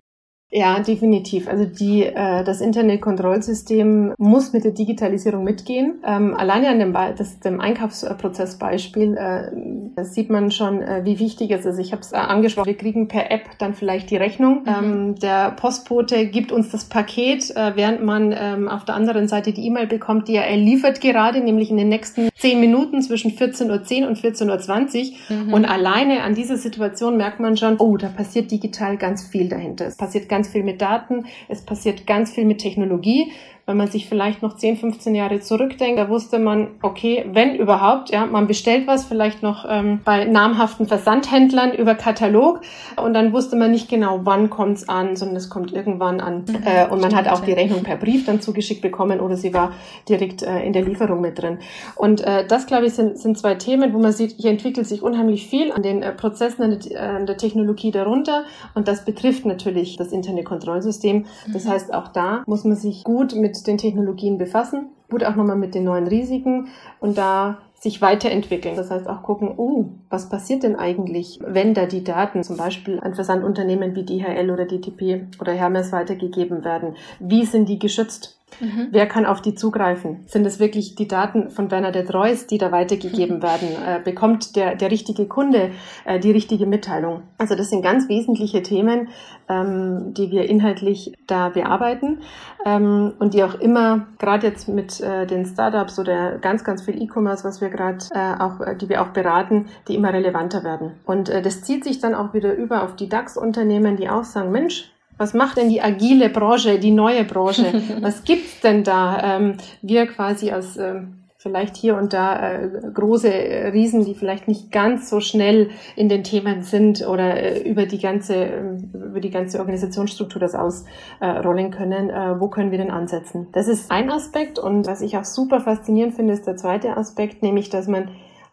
Ja, 0.55 0.79
definitiv. 0.81 1.47
Also 1.47 1.65
die, 1.65 2.03
äh, 2.03 2.43
das 2.43 2.61
Internetkontrollsystem 2.61 4.13
muss 4.19 4.53
mit 4.53 4.63
der 4.63 4.71
Digitalisierung 4.71 5.43
mitgehen. 5.43 5.95
Ähm, 6.05 6.35
alleine 6.35 6.69
an 6.69 6.77
dem, 6.77 6.93
das, 6.93 7.39
dem 7.39 7.59
Einkaufsprozessbeispiel 7.59 9.17
äh, 9.17 10.03
sieht 10.03 10.29
man 10.29 10.51
schon, 10.51 10.83
äh, 10.83 11.01
wie 11.05 11.17
wichtig 11.17 11.49
es 11.49 11.65
ist. 11.65 11.79
Ich 11.79 11.91
habe 11.91 12.03
es 12.03 12.11
äh, 12.11 12.17
angesprochen, 12.17 12.67
wir 12.67 12.77
kriegen 12.77 13.07
per 13.07 13.31
App 13.31 13.57
dann 13.57 13.73
vielleicht 13.73 14.11
die 14.11 14.15
Rechnung. 14.15 14.61
Mhm. 14.61 14.67
Ähm, 14.67 15.15
der 15.15 15.51
Postbote 15.51 16.27
gibt 16.27 16.51
uns 16.51 16.69
das 16.69 16.85
Paket, 16.85 17.49
äh, 17.55 17.71
während 17.73 18.03
man 18.03 18.31
ähm, 18.37 18.67
auf 18.69 18.85
der 18.85 18.93
anderen 18.93 19.27
Seite 19.27 19.53
die 19.53 19.65
E-Mail 19.65 19.87
bekommt, 19.87 20.27
die 20.27 20.35
er 20.35 20.55
liefert 20.55 21.01
gerade, 21.01 21.41
nämlich 21.41 21.71
in 21.71 21.77
den 21.77 21.89
nächsten 21.89 22.29
zehn 22.37 22.59
Minuten 22.59 23.01
zwischen 23.01 23.31
14.10 23.31 24.03
Uhr 24.03 24.07
und 24.07 24.19
14.20 24.19 25.13
Uhr. 25.29 25.35
Mhm. 25.35 25.53
Und 25.53 25.65
alleine 25.65 26.21
an 26.21 26.35
dieser 26.35 26.57
Situation 26.57 27.17
merkt 27.17 27.39
man 27.39 27.57
schon, 27.57 27.77
oh, 27.77 27.97
da 27.97 28.09
passiert 28.09 28.51
digital 28.51 28.97
ganz 28.97 29.25
viel 29.25 29.49
dahinter. 29.49 29.87
Es 29.87 29.97
passiert 29.97 30.29
ganz 30.29 30.42
viel 30.49 30.63
mit 30.63 30.81
Daten, 30.81 31.25
es 31.47 31.61
passiert 31.61 32.07
ganz 32.07 32.31
viel 32.31 32.45
mit 32.45 32.59
Technologie 32.59 33.31
wenn 33.65 33.77
man 33.77 33.87
sich 33.87 34.09
vielleicht 34.09 34.41
noch 34.41 34.57
10, 34.57 34.75
15 34.75 35.15
Jahre 35.15 35.39
zurückdenkt, 35.39 35.97
da 35.97 36.09
wusste 36.09 36.37
man, 36.37 36.67
okay, 36.81 37.25
wenn 37.31 37.55
überhaupt, 37.55 38.09
ja, 38.09 38.25
man 38.25 38.45
bestellt 38.45 38.87
was 38.87 39.05
vielleicht 39.05 39.41
noch 39.41 39.65
ähm, 39.69 40.01
bei 40.03 40.25
namhaften 40.25 40.85
Versandhändlern 40.85 41.73
über 41.73 41.95
Katalog 41.95 42.59
und 43.01 43.13
dann 43.13 43.31
wusste 43.31 43.55
man 43.55 43.71
nicht 43.71 43.87
genau, 43.87 44.19
wann 44.23 44.49
kommt's 44.49 44.89
an, 44.89 45.15
sondern 45.15 45.37
es 45.37 45.49
kommt 45.49 45.71
irgendwann 45.71 46.19
an. 46.19 46.43
Mhm, 46.45 46.55
äh, 46.65 46.83
und 46.83 46.99
man 46.99 47.11
stimmt, 47.11 47.15
hat 47.15 47.29
auch 47.29 47.39
die 47.39 47.53
Rechnung 47.53 47.83
per 47.83 47.95
Brief 47.95 48.25
dann 48.25 48.41
zugeschickt 48.41 48.81
bekommen 48.81 49.21
oder 49.21 49.37
sie 49.37 49.53
war 49.53 49.71
direkt 50.09 50.43
äh, 50.43 50.59
in 50.59 50.73
der 50.73 50.83
Lieferung 50.83 51.21
mit 51.21 51.41
drin. 51.41 51.59
Und 51.95 52.19
äh, 52.19 52.45
das, 52.45 52.65
glaube 52.65 52.87
ich, 52.87 52.93
sind, 52.93 53.17
sind 53.17 53.37
zwei 53.37 53.55
Themen, 53.55 53.93
wo 53.93 53.99
man 53.99 54.11
sieht, 54.11 54.35
hier 54.37 54.51
entwickelt 54.51 54.87
sich 54.87 55.01
unheimlich 55.01 55.47
viel 55.47 55.71
an 55.71 55.83
den 55.83 56.03
äh, 56.03 56.11
Prozessen, 56.11 56.63
an 56.63 56.79
der, 56.79 57.01
an 57.01 57.25
der 57.25 57.37
Technologie 57.37 57.91
darunter 57.91 58.43
und 58.73 58.89
das 58.89 59.05
betrifft 59.05 59.45
natürlich 59.45 59.95
das 59.95 60.11
interne 60.11 60.43
Kontrollsystem. 60.43 61.25
Das 61.53 61.63
mhm. 61.63 61.69
heißt, 61.69 61.93
auch 61.93 62.09
da 62.09 62.43
muss 62.45 62.65
man 62.65 62.75
sich 62.75 63.05
gut 63.05 63.33
mit 63.35 63.52
mit 63.53 63.67
den 63.67 63.77
Technologien 63.77 64.37
befassen, 64.37 64.89
gut 65.09 65.23
auch 65.23 65.35
nochmal 65.35 65.55
mit 65.55 65.75
den 65.75 65.83
neuen 65.83 66.07
Risiken 66.07 66.69
und 66.99 67.17
da 67.17 67.59
sich 67.79 68.01
weiterentwickeln. 68.01 68.75
Das 68.75 68.89
heißt 68.89 69.07
auch 69.07 69.23
gucken, 69.23 69.53
oh, 69.57 69.85
was 70.09 70.29
passiert 70.29 70.63
denn 70.63 70.77
eigentlich, 70.77 71.39
wenn 71.45 71.73
da 71.73 71.85
die 71.85 72.03
Daten 72.03 72.41
zum 72.43 72.57
Beispiel 72.57 72.99
an 73.01 73.13
Versandunternehmen 73.13 73.93
wie 73.95 74.03
DHL 74.03 74.49
oder 74.49 74.65
DTP 74.65 75.27
oder 75.39 75.51
Hermes 75.51 75.91
weitergegeben 75.91 76.63
werden? 76.63 76.95
Wie 77.19 77.45
sind 77.45 77.67
die 77.67 77.79
geschützt? 77.79 78.39
Mhm. 78.59 78.87
Wer 78.91 79.07
kann 79.07 79.25
auf 79.25 79.41
die 79.41 79.55
zugreifen? 79.55 80.23
Sind 80.27 80.45
es 80.45 80.59
wirklich 80.59 80.95
die 80.95 81.07
Daten 81.07 81.49
von 81.49 81.67
Bernadette 81.67 82.13
Reuss, 82.13 82.47
die 82.47 82.57
da 82.57 82.71
weitergegeben 82.71 83.41
werden? 83.41 83.69
Äh, 83.85 83.99
bekommt 84.03 84.55
der, 84.55 84.75
der 84.75 84.91
richtige 84.91 85.25
Kunde 85.25 85.71
äh, 86.05 86.19
die 86.19 86.31
richtige 86.31 86.65
Mitteilung? 86.65 87.23
Also 87.37 87.55
das 87.55 87.69
sind 87.69 87.81
ganz 87.81 88.09
wesentliche 88.09 88.63
Themen, 88.63 89.09
ähm, 89.49 90.13
die 90.13 90.31
wir 90.31 90.49
inhaltlich 90.49 91.13
da 91.27 91.49
bearbeiten 91.49 92.21
ähm, 92.65 93.13
und 93.19 93.33
die 93.33 93.43
auch 93.43 93.55
immer, 93.55 94.07
gerade 94.19 94.47
jetzt 94.47 94.67
mit 94.67 95.01
äh, 95.01 95.25
den 95.25 95.45
Startups 95.45 95.99
oder 95.99 96.37
ganz, 96.39 96.63
ganz 96.63 96.83
viel 96.83 97.01
E-Commerce, 97.01 97.43
was 97.43 97.61
wir 97.61 97.69
gerade 97.69 97.99
äh, 98.11 98.41
auch, 98.41 98.61
äh, 98.61 98.75
die 98.75 98.89
wir 98.89 99.01
auch 99.01 99.09
beraten, 99.09 99.67
die 99.87 99.95
immer 99.95 100.13
relevanter 100.13 100.63
werden. 100.63 100.91
Und 101.05 101.29
äh, 101.29 101.41
das 101.41 101.61
zieht 101.63 101.83
sich 101.83 101.99
dann 101.99 102.15
auch 102.15 102.33
wieder 102.33 102.53
über 102.53 102.83
auf 102.83 102.95
die 102.95 103.09
DAX-Unternehmen, 103.09 103.97
die 103.97 104.09
auch 104.09 104.23
sagen, 104.23 104.51
Mensch, 104.51 104.91
Was 105.17 105.33
macht 105.33 105.57
denn 105.57 105.69
die 105.69 105.81
agile 105.81 106.29
Branche, 106.29 106.79
die 106.79 106.91
neue 106.91 107.23
Branche? 107.23 107.81
Was 108.01 108.23
gibt's 108.23 108.61
denn 108.61 108.83
da? 108.83 109.37
Ähm, 109.37 109.57
wir 109.81 110.07
quasi 110.07 110.51
als 110.51 110.77
ähm, 110.77 111.23
vielleicht 111.43 111.75
hier 111.75 111.97
und 111.97 112.13
da 112.13 112.53
äh, 112.53 112.69
große 112.93 113.31
äh, 113.31 113.67
Riesen, 113.67 114.05
die 114.05 114.15
vielleicht 114.15 114.47
nicht 114.47 114.71
ganz 114.71 115.09
so 115.09 115.19
schnell 115.19 115.69
in 115.97 116.07
den 116.07 116.23
Themen 116.23 116.63
sind 116.63 117.05
oder 117.05 117.35
äh, 117.35 117.69
über 117.69 117.85
die 117.85 117.99
ganze 117.99 118.35
äh, 118.35 118.77
über 118.93 119.19
die 119.19 119.29
ganze 119.29 119.59
Organisationsstruktur 119.59 120.39
das 120.39 120.55
ausrollen 120.55 121.69
können. 121.69 122.09
Äh, 122.09 122.39
wo 122.39 122.47
können 122.47 122.71
wir 122.71 122.77
denn 122.77 122.91
ansetzen? 122.91 123.47
Das 123.51 123.67
ist 123.67 123.91
ein 123.91 124.09
Aspekt 124.09 124.57
und 124.57 124.87
was 124.87 125.01
ich 125.01 125.17
auch 125.17 125.25
super 125.25 125.59
faszinierend 125.59 126.15
finde, 126.15 126.33
ist 126.33 126.47
der 126.47 126.55
zweite 126.55 126.95
Aspekt, 126.95 127.43
nämlich 127.43 127.69
dass 127.69 127.87
man 127.87 128.07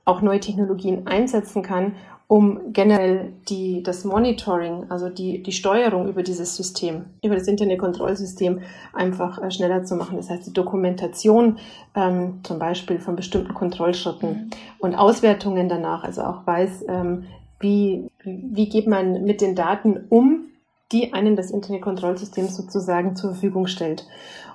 auch 0.04 0.20
neue 0.22 0.40
Technologien 0.40 1.06
einsetzen 1.06 1.62
kann, 1.62 1.94
um 2.30 2.72
generell 2.72 3.32
die, 3.48 3.82
das 3.82 4.04
Monitoring, 4.04 4.88
also 4.88 5.08
die, 5.08 5.42
die 5.42 5.50
Steuerung 5.50 6.08
über 6.08 6.22
dieses 6.22 6.54
System, 6.54 7.06
über 7.24 7.34
das 7.34 7.48
Internetkontrollsystem 7.48 8.60
einfach 8.92 9.42
äh, 9.42 9.50
schneller 9.50 9.82
zu 9.82 9.96
machen. 9.96 10.16
Das 10.16 10.30
heißt, 10.30 10.46
die 10.46 10.52
Dokumentation 10.52 11.58
ähm, 11.96 12.38
zum 12.44 12.60
Beispiel 12.60 13.00
von 13.00 13.16
bestimmten 13.16 13.52
Kontrollschritten 13.52 14.28
mhm. 14.28 14.50
und 14.78 14.94
Auswertungen 14.94 15.68
danach, 15.68 16.04
also 16.04 16.22
auch 16.22 16.46
weiß, 16.46 16.84
ähm, 16.88 17.24
wie, 17.58 18.08
wie 18.22 18.68
geht 18.68 18.86
man 18.86 19.24
mit 19.24 19.40
den 19.40 19.56
Daten 19.56 19.98
um, 20.08 20.50
die 20.92 21.12
einen 21.12 21.34
das 21.34 21.50
Internetkontrollsystem 21.50 22.46
sozusagen 22.46 23.16
zur 23.16 23.30
Verfügung 23.30 23.66
stellt. 23.66 24.06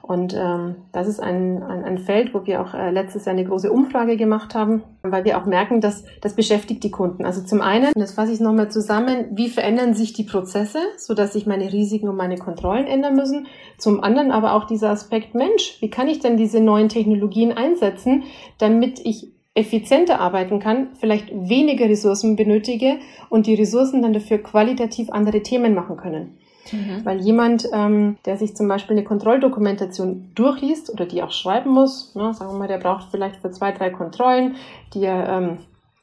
Und 0.07 0.35
ähm, 0.35 0.75
das 0.91 1.07
ist 1.07 1.19
ein, 1.19 1.63
ein, 1.63 1.83
ein 1.83 1.97
Feld, 1.97 2.35
wo 2.35 2.45
wir 2.45 2.61
auch 2.61 2.75
äh, 2.75 2.91
letztes 2.91 3.25
Jahr 3.25 3.33
eine 3.33 3.43
große 3.43 3.71
Umfrage 3.71 4.17
gemacht 4.17 4.53
haben, 4.53 4.83
weil 5.01 5.25
wir 5.25 5.35
auch 5.35 5.47
merken, 5.47 5.81
dass 5.81 6.03
das 6.21 6.35
beschäftigt 6.35 6.83
die 6.83 6.91
Kunden. 6.91 7.25
Also 7.25 7.41
zum 7.41 7.59
einen, 7.59 7.91
das 7.95 8.13
fasse 8.13 8.31
ich 8.31 8.39
nochmal 8.39 8.69
zusammen, 8.69 9.25
wie 9.31 9.49
verändern 9.49 9.95
sich 9.95 10.13
die 10.13 10.23
Prozesse, 10.23 10.77
sodass 10.97 11.33
sich 11.33 11.47
meine 11.47 11.73
Risiken 11.73 12.07
und 12.07 12.17
meine 12.17 12.37
Kontrollen 12.37 12.85
ändern 12.85 13.15
müssen. 13.15 13.47
Zum 13.79 14.03
anderen 14.03 14.29
aber 14.29 14.53
auch 14.53 14.65
dieser 14.65 14.91
Aspekt, 14.91 15.33
Mensch, 15.33 15.77
wie 15.79 15.89
kann 15.89 16.07
ich 16.07 16.19
denn 16.19 16.37
diese 16.37 16.59
neuen 16.59 16.89
Technologien 16.89 17.51
einsetzen, 17.51 18.25
damit 18.59 19.03
ich 19.03 19.31
effizienter 19.55 20.19
arbeiten 20.19 20.59
kann, 20.59 20.89
vielleicht 20.99 21.31
weniger 21.31 21.89
Ressourcen 21.89 22.35
benötige 22.35 22.99
und 23.29 23.47
die 23.47 23.55
Ressourcen 23.55 24.03
dann 24.03 24.13
dafür 24.13 24.37
qualitativ 24.37 25.09
andere 25.09 25.41
Themen 25.41 25.73
machen 25.73 25.97
können. 25.97 26.37
Mhm. 26.71 27.05
Weil 27.05 27.21
jemand, 27.21 27.67
ähm, 27.73 28.17
der 28.25 28.37
sich 28.37 28.55
zum 28.55 28.67
Beispiel 28.67 28.95
eine 28.95 29.05
Kontrolldokumentation 29.05 30.31
durchliest 30.35 30.91
oder 30.91 31.05
die 31.05 31.23
auch 31.23 31.31
schreiben 31.31 31.71
muss, 31.71 32.15
ne, 32.15 32.33
sagen 32.33 32.51
wir 32.51 32.59
mal, 32.59 32.67
der 32.67 32.77
braucht 32.77 33.09
vielleicht 33.11 33.37
für 33.37 33.51
zwei, 33.51 33.71
drei 33.71 33.89
Kontrollen, 33.89 34.55
die 34.93 35.03
er 35.03 35.29
ähm, 35.29 35.57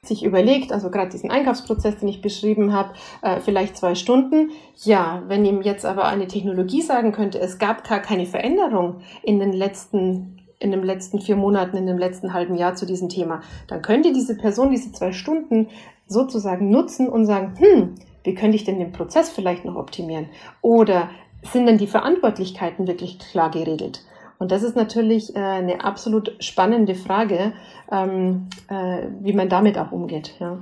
sich 0.04 0.24
überlegt, 0.24 0.72
also 0.72 0.90
gerade 0.90 1.10
diesen 1.10 1.30
Einkaufsprozess, 1.30 1.98
den 1.98 2.08
ich 2.08 2.20
beschrieben 2.20 2.72
habe, 2.72 2.94
äh, 3.22 3.38
vielleicht 3.40 3.76
zwei 3.76 3.94
Stunden. 3.94 4.50
Ja, 4.82 5.22
wenn 5.28 5.44
ihm 5.44 5.62
jetzt 5.62 5.86
aber 5.86 6.06
eine 6.06 6.26
Technologie 6.26 6.82
sagen 6.82 7.12
könnte, 7.12 7.38
es 7.38 7.58
gab 7.58 7.88
gar 7.88 8.00
keine 8.00 8.26
Veränderung 8.26 8.96
in 9.22 9.38
den 9.38 9.52
letzten 9.52 10.38
in 10.58 10.70
den 10.70 10.84
letzten 10.84 11.20
vier 11.20 11.34
Monaten, 11.34 11.76
in 11.76 11.88
dem 11.88 11.98
letzten 11.98 12.32
halben 12.32 12.54
Jahr 12.54 12.76
zu 12.76 12.86
diesem 12.86 13.08
Thema, 13.08 13.40
dann 13.66 13.82
könnte 13.82 14.12
diese 14.12 14.36
Person 14.36 14.70
diese 14.70 14.92
zwei 14.92 15.10
Stunden 15.10 15.68
sozusagen 16.06 16.70
nutzen 16.70 17.08
und 17.08 17.26
sagen, 17.26 17.54
hm, 17.58 17.94
wie 18.24 18.34
könnte 18.34 18.56
ich 18.56 18.64
denn 18.64 18.78
den 18.78 18.92
Prozess 18.92 19.30
vielleicht 19.30 19.64
noch 19.64 19.76
optimieren? 19.76 20.28
Oder 20.60 21.10
sind 21.42 21.66
denn 21.66 21.78
die 21.78 21.86
Verantwortlichkeiten 21.86 22.86
wirklich 22.86 23.18
klar 23.18 23.50
geregelt? 23.50 24.04
Und 24.38 24.50
das 24.50 24.62
ist 24.62 24.74
natürlich 24.74 25.36
äh, 25.36 25.38
eine 25.38 25.84
absolut 25.84 26.36
spannende 26.40 26.94
Frage, 26.94 27.52
ähm, 27.90 28.48
äh, 28.68 29.06
wie 29.20 29.32
man 29.32 29.48
damit 29.48 29.78
auch 29.78 29.92
umgeht. 29.92 30.34
Ja. 30.40 30.58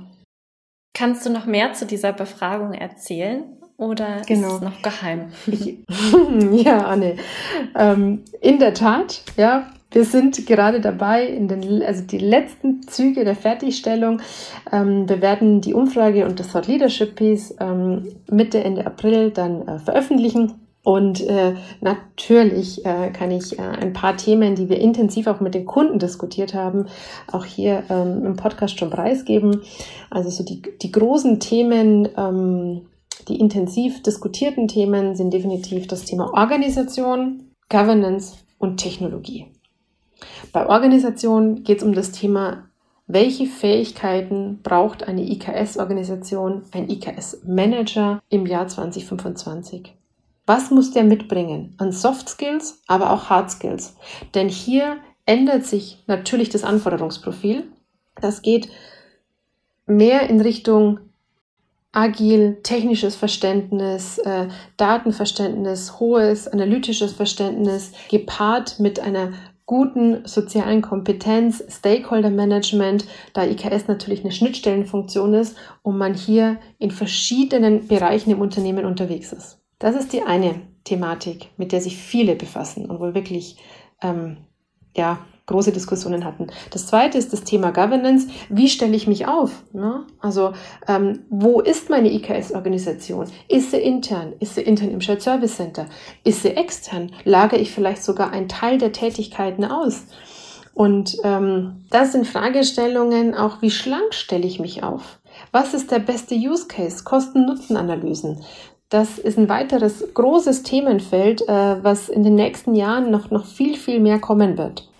Kannst 0.93 1.25
du 1.25 1.31
noch 1.31 1.45
mehr 1.45 1.73
zu 1.73 1.85
dieser 1.85 2.13
Befragung 2.13 2.73
erzählen? 2.73 3.43
Oder 3.77 4.21
genau. 4.27 4.49
ist 4.49 4.53
es 4.53 4.61
noch 4.61 4.81
geheim? 4.81 5.31
Ja, 6.63 6.85
Anne. 6.85 7.15
Ähm, 7.75 8.23
in 8.39 8.59
der 8.59 8.75
Tat, 8.75 9.23
ja, 9.35 9.71
wir 9.91 10.05
sind 10.05 10.47
gerade 10.47 10.79
dabei, 10.79 11.25
in 11.27 11.47
den, 11.47 11.83
also 11.83 12.03
die 12.03 12.17
letzten 12.17 12.81
Züge 12.83 13.25
der 13.25 13.35
Fertigstellung. 13.35 14.21
Ähm, 14.71 15.07
wir 15.07 15.21
werden 15.21 15.61
die 15.61 15.73
Umfrage 15.73 16.25
und 16.25 16.39
das 16.39 16.51
Thought 16.51 16.67
Leadership 16.67 17.15
Piece 17.15 17.55
ähm, 17.59 18.07
Mitte, 18.29 18.63
Ende 18.63 18.85
April 18.85 19.31
dann 19.31 19.67
äh, 19.67 19.79
veröffentlichen. 19.79 20.53
Und 20.83 21.21
äh, 21.21 21.53
natürlich 21.81 22.83
äh, 22.85 23.11
kann 23.11 23.29
ich 23.29 23.59
äh, 23.59 23.61
ein 23.61 23.93
paar 23.93 24.17
Themen, 24.17 24.55
die 24.55 24.67
wir 24.67 24.79
intensiv 24.79 25.27
auch 25.27 25.39
mit 25.39 25.53
den 25.53 25.65
Kunden 25.65 25.99
diskutiert 25.99 26.55
haben, 26.55 26.87
auch 27.31 27.45
hier 27.45 27.83
ähm, 27.89 28.25
im 28.25 28.35
Podcast 28.35 28.79
schon 28.79 28.89
preisgeben. 28.89 29.61
Also 30.09 30.29
so 30.31 30.43
die, 30.43 30.61
die 30.81 30.91
großen 30.91 31.39
Themen, 31.39 32.09
ähm, 32.17 32.87
die 33.27 33.39
intensiv 33.39 34.01
diskutierten 34.01 34.67
Themen 34.67 35.15
sind 35.15 35.33
definitiv 35.33 35.85
das 35.85 36.05
Thema 36.05 36.33
Organisation, 36.33 37.51
Governance 37.69 38.37
und 38.57 38.77
Technologie. 38.77 39.51
Bei 40.51 40.67
Organisationen 40.67 41.63
geht 41.63 41.79
es 41.79 41.83
um 41.83 41.93
das 41.93 42.11
Thema, 42.11 42.69
welche 43.07 43.45
Fähigkeiten 43.45 44.59
braucht 44.63 45.07
eine 45.07 45.21
IKS-Organisation, 45.21 46.63
ein 46.71 46.89
IKS-Manager 46.89 48.21
im 48.29 48.45
Jahr 48.45 48.67
2025? 48.67 49.93
Was 50.45 50.71
muss 50.71 50.91
der 50.91 51.03
mitbringen 51.03 51.75
an 51.77 51.91
Soft 51.91 52.29
Skills, 52.29 52.81
aber 52.87 53.11
auch 53.11 53.29
Hard 53.29 53.51
Skills? 53.51 53.95
Denn 54.33 54.49
hier 54.49 54.97
ändert 55.25 55.65
sich 55.65 56.03
natürlich 56.07 56.49
das 56.49 56.63
Anforderungsprofil. 56.63 57.63
Das 58.21 58.41
geht 58.41 58.69
mehr 59.85 60.29
in 60.29 60.41
Richtung 60.41 60.99
agil, 61.91 62.59
technisches 62.63 63.15
Verständnis, 63.15 64.17
äh, 64.19 64.47
Datenverständnis, 64.77 65.99
hohes 65.99 66.47
analytisches 66.47 67.11
Verständnis, 67.11 67.91
gepaart 68.09 68.79
mit 68.79 68.99
einer 68.99 69.33
guten 69.71 70.27
sozialen 70.27 70.81
Kompetenz, 70.81 71.63
Stakeholder 71.69 72.29
Management, 72.29 73.05
da 73.31 73.45
IKS 73.45 73.87
natürlich 73.87 74.19
eine 74.19 74.33
Schnittstellenfunktion 74.33 75.33
ist 75.33 75.55
und 75.81 75.97
man 75.97 76.13
hier 76.13 76.57
in 76.77 76.91
verschiedenen 76.91 77.87
Bereichen 77.87 78.31
im 78.31 78.41
Unternehmen 78.41 78.83
unterwegs 78.83 79.31
ist. 79.31 79.61
Das 79.79 79.95
ist 79.95 80.11
die 80.11 80.23
eine 80.23 80.55
Thematik, 80.83 81.51
mit 81.55 81.71
der 81.71 81.79
sich 81.79 81.95
viele 81.95 82.35
befassen 82.35 82.85
und 82.85 82.99
wohl 82.99 83.15
wirklich 83.15 83.59
ähm, 84.01 84.39
ja, 84.93 85.19
große 85.47 85.71
Diskussionen 85.71 86.23
hatten. 86.23 86.47
Das 86.69 86.87
zweite 86.87 87.17
ist 87.17 87.33
das 87.33 87.43
Thema 87.43 87.71
Governance. 87.71 88.27
Wie 88.49 88.69
stelle 88.69 88.95
ich 88.95 89.07
mich 89.07 89.27
auf? 89.27 89.63
Ne? 89.73 90.05
Also 90.19 90.53
ähm, 90.87 91.19
wo 91.29 91.59
ist 91.59 91.89
meine 91.89 92.11
IKS-Organisation? 92.11 93.27
Ist 93.47 93.71
sie 93.71 93.81
intern? 93.81 94.33
Ist 94.39 94.55
sie 94.55 94.61
intern 94.61 94.91
im 94.91 95.01
Shared 95.01 95.21
Service 95.21 95.57
Center? 95.57 95.87
Ist 96.23 96.43
sie 96.43 96.55
extern? 96.55 97.11
Lagere 97.25 97.59
ich 97.59 97.71
vielleicht 97.71 98.03
sogar 98.03 98.31
einen 98.31 98.47
Teil 98.47 98.77
der 98.77 98.91
Tätigkeiten 98.91 99.65
aus? 99.65 100.05
Und 100.73 101.17
ähm, 101.23 101.85
das 101.89 102.13
sind 102.13 102.27
Fragestellungen 102.27 103.35
auch, 103.35 103.61
wie 103.61 103.71
schlank 103.71 104.13
stelle 104.13 104.47
ich 104.47 104.59
mich 104.59 104.83
auf? 104.83 105.19
Was 105.51 105.73
ist 105.73 105.91
der 105.91 105.99
beste 105.99 106.35
Use 106.35 106.67
Case? 106.67 107.03
Kosten-Nutzen-Analysen. 107.03 108.41
Das 108.89 109.19
ist 109.19 109.37
ein 109.37 109.47
weiteres 109.47 110.13
großes 110.13 110.63
Themenfeld, 110.63 111.47
äh, 111.47 111.83
was 111.83 112.09
in 112.09 112.23
den 112.23 112.35
nächsten 112.35 112.75
Jahren 112.75 113.09
noch, 113.09 113.31
noch 113.31 113.45
viel, 113.45 113.77
viel 113.77 113.99
mehr 113.99 114.19
kommen 114.19 114.57
wird. 114.57 114.90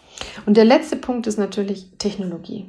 Und 0.45 0.57
der 0.57 0.65
letzte 0.65 0.95
Punkt 0.95 1.27
ist 1.27 1.37
natürlich 1.37 1.97
Technologie. 1.97 2.65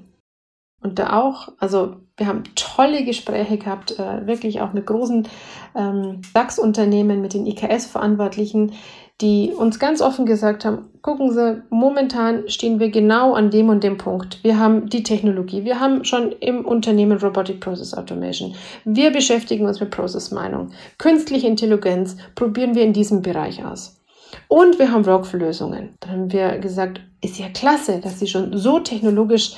Und 0.83 0.99
da 0.99 1.21
auch, 1.21 1.49
also 1.59 1.97
wir 2.17 2.27
haben 2.27 2.43
tolle 2.57 3.05
Gespräche 3.05 3.57
gehabt, 3.57 3.99
äh, 3.99 4.27
wirklich 4.27 4.61
auch 4.61 4.73
mit 4.73 4.87
großen 4.87 5.29
ähm, 5.77 6.21
DAX-Unternehmen, 6.35 7.23
mit 7.23 7.35
den 7.35 7.47
IKS-Verantwortlichen, 7.47 8.73
die 9.21 9.53
uns 9.57 9.79
ganz 9.79 10.03
offen 10.03 10.27
gesagt 10.27 10.65
haben, 10.65 10.91
gucken 11.01 11.33
Sie, 11.33 11.63
momentan 11.71 12.49
stehen 12.49 12.81
wir 12.81 12.91
genau 12.91 13.35
an 13.35 13.51
dem 13.51 13.69
und 13.69 13.85
dem 13.85 13.97
Punkt. 13.97 14.43
Wir 14.43 14.59
haben 14.59 14.89
die 14.89 15.05
Technologie, 15.05 15.65
wir 15.65 15.79
haben 15.79 16.05
schon 16.05 16.33
im 16.33 16.65
Unternehmen 16.65 17.19
Robotic 17.19 17.61
Process 17.61 17.95
Automation. 17.95 18.55
Wir 18.85 19.13
beschäftigen 19.13 19.67
uns 19.67 19.79
mit 19.79 19.91
Process 19.91 20.33
Mining. 20.33 20.71
Künstliche 20.99 21.47
Intelligenz 21.47 22.17
probieren 22.35 22.75
wir 22.75 22.83
in 22.83 22.93
diesem 22.93 23.23
Bereich 23.23 23.65
aus. 23.65 24.02
Und 24.49 24.79
wir 24.79 24.93
haben 24.93 25.07
Workflow-Lösungen. 25.07 25.95
Dann 26.01 26.11
haben 26.11 26.33
wir 26.33 26.59
gesagt, 26.59 27.01
ist 27.21 27.39
ja 27.39 27.49
klasse, 27.49 28.01
dass 28.01 28.19
sie 28.19 28.27
schon 28.27 28.57
so 28.57 28.81
technologisch 28.81 29.57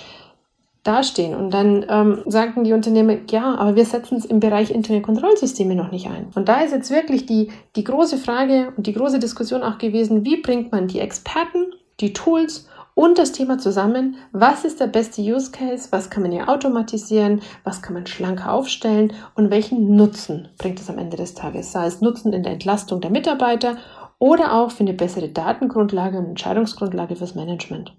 dastehen. 0.85 1.35
Und 1.35 1.53
dann 1.53 1.85
ähm, 1.89 2.23
sagten 2.27 2.63
die 2.63 2.75
Unternehmen, 2.75 3.23
ja, 3.31 3.55
aber 3.55 3.75
wir 3.75 3.87
setzen 3.87 4.19
es 4.19 4.27
im 4.27 4.39
Bereich 4.39 4.71
Internetkontrollsysteme 4.71 5.75
noch 5.75 5.91
nicht 5.91 6.09
ein. 6.09 6.27
Und 6.35 6.49
da 6.49 6.61
ist 6.61 6.73
jetzt 6.73 6.91
wirklich 6.91 7.27
die, 7.27 7.51
die 7.75 7.85
große 7.85 8.19
Frage 8.19 8.73
und 8.77 8.87
die 8.87 8.93
große 8.93 9.19
Diskussion 9.19 9.63
auch 9.63 9.79
gewesen, 9.79 10.25
wie 10.25 10.41
bringt 10.43 10.71
man 10.73 10.87
die 10.87 11.01
Experten, 11.01 11.73
die 12.01 12.13
Tools 12.13 12.69
und 12.95 13.19
das 13.19 13.33
Thema 13.33 13.59
zusammen. 13.59 14.17
Was 14.33 14.65
ist 14.65 14.79
der 14.79 14.87
beste 14.87 15.21
Use 15.21 15.51
Case? 15.51 15.89
Was 15.91 16.11
kann 16.11 16.23
man 16.23 16.33
hier 16.33 16.49
automatisieren? 16.49 17.41
Was 17.65 17.83
kann 17.83 17.95
man 17.95 18.07
schlanker 18.07 18.53
aufstellen? 18.53 19.13
Und 19.35 19.51
welchen 19.51 19.97
Nutzen 19.97 20.49
bringt 20.59 20.81
es 20.81 20.91
am 20.91 20.99
Ende 20.99 21.17
des 21.17 21.35
Tages? 21.35 21.73
Sei 21.73 21.87
es 21.87 22.01
Nutzen 22.01 22.33
in 22.33 22.43
der 22.43 22.53
Entlastung 22.53 23.01
der 23.01 23.11
Mitarbeiter 23.11 23.79
oder 24.25 24.55
auch 24.55 24.71
für 24.71 24.81
eine 24.81 24.95
bessere 24.95 25.29
Datengrundlage 25.29 26.17
und 26.17 26.25
Entscheidungsgrundlage 26.25 27.15
fürs 27.15 27.35
Management. 27.35 27.95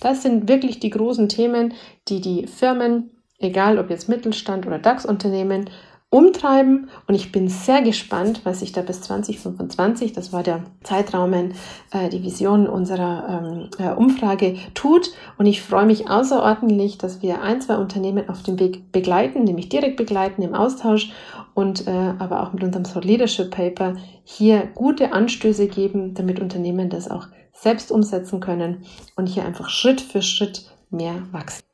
Das 0.00 0.20
sind 0.20 0.48
wirklich 0.48 0.80
die 0.80 0.90
großen 0.90 1.28
Themen, 1.28 1.74
die 2.08 2.20
die 2.20 2.48
Firmen, 2.48 3.12
egal 3.38 3.78
ob 3.78 3.88
jetzt 3.88 4.08
Mittelstand 4.08 4.66
oder 4.66 4.80
DAX-Unternehmen, 4.80 5.70
umtreiben. 6.10 6.90
Und 7.06 7.14
ich 7.14 7.30
bin 7.30 7.48
sehr 7.48 7.82
gespannt, 7.82 8.40
was 8.44 8.60
sich 8.60 8.72
da 8.72 8.82
bis 8.82 9.00
2025, 9.02 10.12
das 10.12 10.32
war 10.32 10.42
der 10.42 10.64
Zeitraum, 10.82 11.32
äh, 11.32 12.08
die 12.10 12.22
Vision 12.22 12.68
unserer 12.68 13.42
ähm, 13.44 13.70
äh, 13.78 13.94
Umfrage 13.94 14.56
tut. 14.74 15.12
Und 15.38 15.46
ich 15.46 15.62
freue 15.62 15.86
mich 15.86 16.10
außerordentlich, 16.10 16.98
dass 16.98 17.22
wir 17.22 17.42
ein, 17.42 17.60
zwei 17.60 17.76
Unternehmen 17.76 18.28
auf 18.28 18.42
dem 18.42 18.58
Weg 18.58 18.90
begleiten, 18.90 19.44
nämlich 19.44 19.68
direkt 19.68 19.96
begleiten 19.96 20.42
im 20.42 20.54
Austausch 20.54 21.12
und 21.54 21.86
äh, 21.86 22.14
aber 22.18 22.42
auch 22.42 22.52
mit 22.52 22.64
unserem 22.64 22.84
Thought 22.84 23.04
Leadership 23.04 23.50
Paper 23.50 23.94
hier 24.24 24.68
gute 24.74 25.12
Anstöße 25.12 25.68
geben, 25.68 26.14
damit 26.14 26.40
Unternehmen 26.40 26.90
das 26.90 27.08
auch 27.08 27.28
selbst 27.52 27.92
umsetzen 27.92 28.40
können 28.40 28.84
und 29.16 29.26
hier 29.26 29.44
einfach 29.44 29.68
Schritt 29.68 30.00
für 30.00 30.22
Schritt 30.22 30.70
mehr 30.90 31.22
wachsen. 31.30 31.69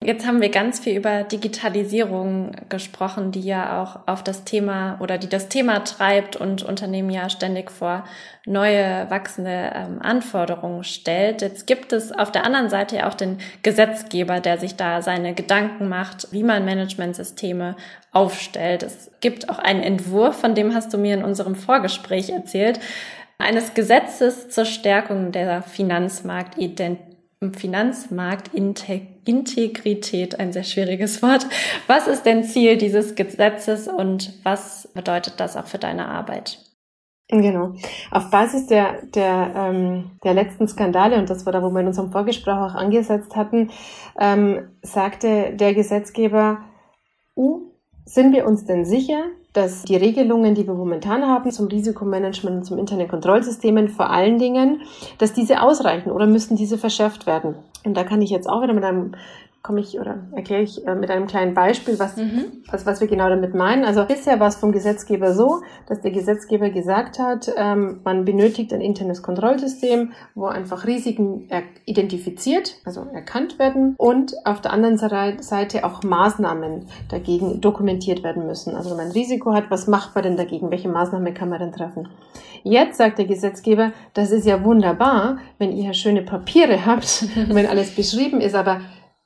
Jetzt 0.00 0.24
haben 0.24 0.40
wir 0.40 0.50
ganz 0.50 0.78
viel 0.78 0.96
über 0.96 1.24
Digitalisierung 1.24 2.52
gesprochen, 2.68 3.32
die 3.32 3.40
ja 3.40 3.82
auch 3.82 3.98
auf 4.06 4.22
das 4.22 4.44
Thema 4.44 4.96
oder 5.00 5.18
die 5.18 5.28
das 5.28 5.48
Thema 5.48 5.80
treibt 5.80 6.36
und 6.36 6.62
Unternehmen 6.62 7.10
ja 7.10 7.28
ständig 7.28 7.72
vor 7.72 8.04
neue 8.46 9.10
wachsende 9.10 9.72
ähm, 9.74 10.00
Anforderungen 10.00 10.84
stellt. 10.84 11.42
Jetzt 11.42 11.66
gibt 11.66 11.92
es 11.92 12.12
auf 12.12 12.30
der 12.30 12.44
anderen 12.44 12.70
Seite 12.70 12.98
ja 12.98 13.08
auch 13.08 13.14
den 13.14 13.38
Gesetzgeber, 13.64 14.38
der 14.38 14.58
sich 14.58 14.76
da 14.76 15.02
seine 15.02 15.34
Gedanken 15.34 15.88
macht, 15.88 16.28
wie 16.30 16.44
man 16.44 16.64
Managementsysteme 16.64 17.74
aufstellt. 18.12 18.84
Es 18.84 19.10
gibt 19.20 19.48
auch 19.48 19.58
einen 19.58 19.82
Entwurf, 19.82 20.40
von 20.40 20.54
dem 20.54 20.76
hast 20.76 20.94
du 20.94 20.98
mir 20.98 21.14
in 21.14 21.24
unserem 21.24 21.56
Vorgespräch 21.56 22.30
erzählt, 22.30 22.78
eines 23.36 23.74
Gesetzes 23.74 24.48
zur 24.48 24.64
Stärkung 24.64 25.32
der 25.32 25.62
Finanzmarktidentität 25.62 27.07
Finanzmarktintegrität, 27.56 30.40
ein 30.40 30.52
sehr 30.52 30.64
schwieriges 30.64 31.22
Wort. 31.22 31.46
Was 31.86 32.08
ist 32.08 32.26
denn 32.26 32.42
Ziel 32.44 32.76
dieses 32.76 33.14
Gesetzes 33.14 33.86
und 33.86 34.32
was 34.42 34.88
bedeutet 34.94 35.38
das 35.38 35.56
auch 35.56 35.66
für 35.66 35.78
deine 35.78 36.08
Arbeit? 36.08 36.58
Genau. 37.30 37.74
Auf 38.10 38.30
Basis 38.30 38.66
der, 38.66 39.02
der, 39.14 39.52
ähm, 39.54 40.12
der 40.24 40.32
letzten 40.32 40.66
Skandale, 40.66 41.18
und 41.18 41.28
das 41.28 41.44
war 41.44 41.52
da, 41.52 41.62
wo 41.62 41.68
wir 41.70 41.80
in 41.80 41.88
unserem 41.88 42.10
Vorgespräch 42.10 42.54
auch 42.54 42.74
angesetzt 42.74 43.36
hatten, 43.36 43.70
ähm, 44.18 44.70
sagte 44.82 45.54
der 45.54 45.74
Gesetzgeber, 45.74 46.62
uh, 47.36 47.67
sind 48.08 48.32
wir 48.32 48.46
uns 48.46 48.64
denn 48.64 48.86
sicher, 48.86 49.24
dass 49.52 49.82
die 49.82 49.96
Regelungen, 49.96 50.54
die 50.54 50.66
wir 50.66 50.72
momentan 50.72 51.26
haben 51.26 51.50
zum 51.50 51.66
Risikomanagement 51.66 52.56
und 52.56 52.64
zum 52.64 52.78
internen 52.78 53.06
Kontrollsystemen 53.06 53.90
vor 53.90 54.08
allen 54.08 54.38
Dingen, 54.38 54.80
dass 55.18 55.34
diese 55.34 55.60
ausreichen 55.60 56.10
oder 56.10 56.26
müssten 56.26 56.56
diese 56.56 56.78
verschärft 56.78 57.26
werden? 57.26 57.56
Und 57.84 57.98
da 57.98 58.04
kann 58.04 58.22
ich 58.22 58.30
jetzt 58.30 58.48
auch 58.48 58.62
wieder 58.62 58.72
mit 58.72 58.84
einem 58.84 59.12
komme 59.62 59.80
ich 59.80 59.98
oder 59.98 60.18
erkläre 60.32 60.62
ich 60.62 60.86
äh, 60.86 60.94
mit 60.94 61.10
einem 61.10 61.26
kleinen 61.26 61.52
Beispiel, 61.52 61.98
was, 61.98 62.16
mhm. 62.16 62.62
was, 62.70 62.86
was 62.86 63.00
wir 63.00 63.08
genau 63.08 63.28
damit 63.28 63.54
meinen. 63.54 63.84
Also 63.84 64.04
bisher 64.04 64.38
war 64.40 64.48
es 64.48 64.56
vom 64.56 64.72
Gesetzgeber 64.72 65.34
so, 65.34 65.62
dass 65.86 66.00
der 66.00 66.12
Gesetzgeber 66.12 66.70
gesagt 66.70 67.18
hat, 67.18 67.50
ähm, 67.56 68.00
man 68.04 68.24
benötigt 68.24 68.72
ein 68.72 68.80
internes 68.80 69.22
Kontrollsystem, 69.22 70.12
wo 70.34 70.46
einfach 70.46 70.86
Risiken 70.86 71.48
identifiziert, 71.84 72.76
also 72.84 73.06
erkannt 73.12 73.58
werden 73.58 73.94
und 73.98 74.34
auf 74.44 74.60
der 74.60 74.72
anderen 74.72 74.96
Seite 74.96 75.84
auch 75.84 76.02
Maßnahmen 76.02 76.86
dagegen 77.10 77.60
dokumentiert 77.60 78.22
werden 78.22 78.46
müssen. 78.46 78.76
Also 78.76 78.90
wenn 78.90 78.98
man 78.98 79.06
ein 79.06 79.12
Risiko 79.12 79.52
hat, 79.52 79.70
was 79.70 79.88
macht 79.88 80.14
man 80.14 80.24
denn 80.24 80.36
dagegen? 80.36 80.70
Welche 80.70 80.88
Maßnahmen 80.88 81.34
kann 81.34 81.48
man 81.48 81.58
denn 81.58 81.72
treffen? 81.72 82.08
Jetzt 82.62 82.98
sagt 82.98 83.18
der 83.18 83.26
Gesetzgeber, 83.26 83.92
das 84.14 84.30
ist 84.30 84.46
ja 84.46 84.64
wunderbar, 84.64 85.38
wenn 85.58 85.72
ihr 85.72 85.92
schöne 85.94 86.22
Papiere 86.22 86.86
habt, 86.86 87.26
wenn 87.48 87.66
alles 87.66 87.94
beschrieben 87.94 88.40
ist, 88.40 88.54
aber 88.54 88.80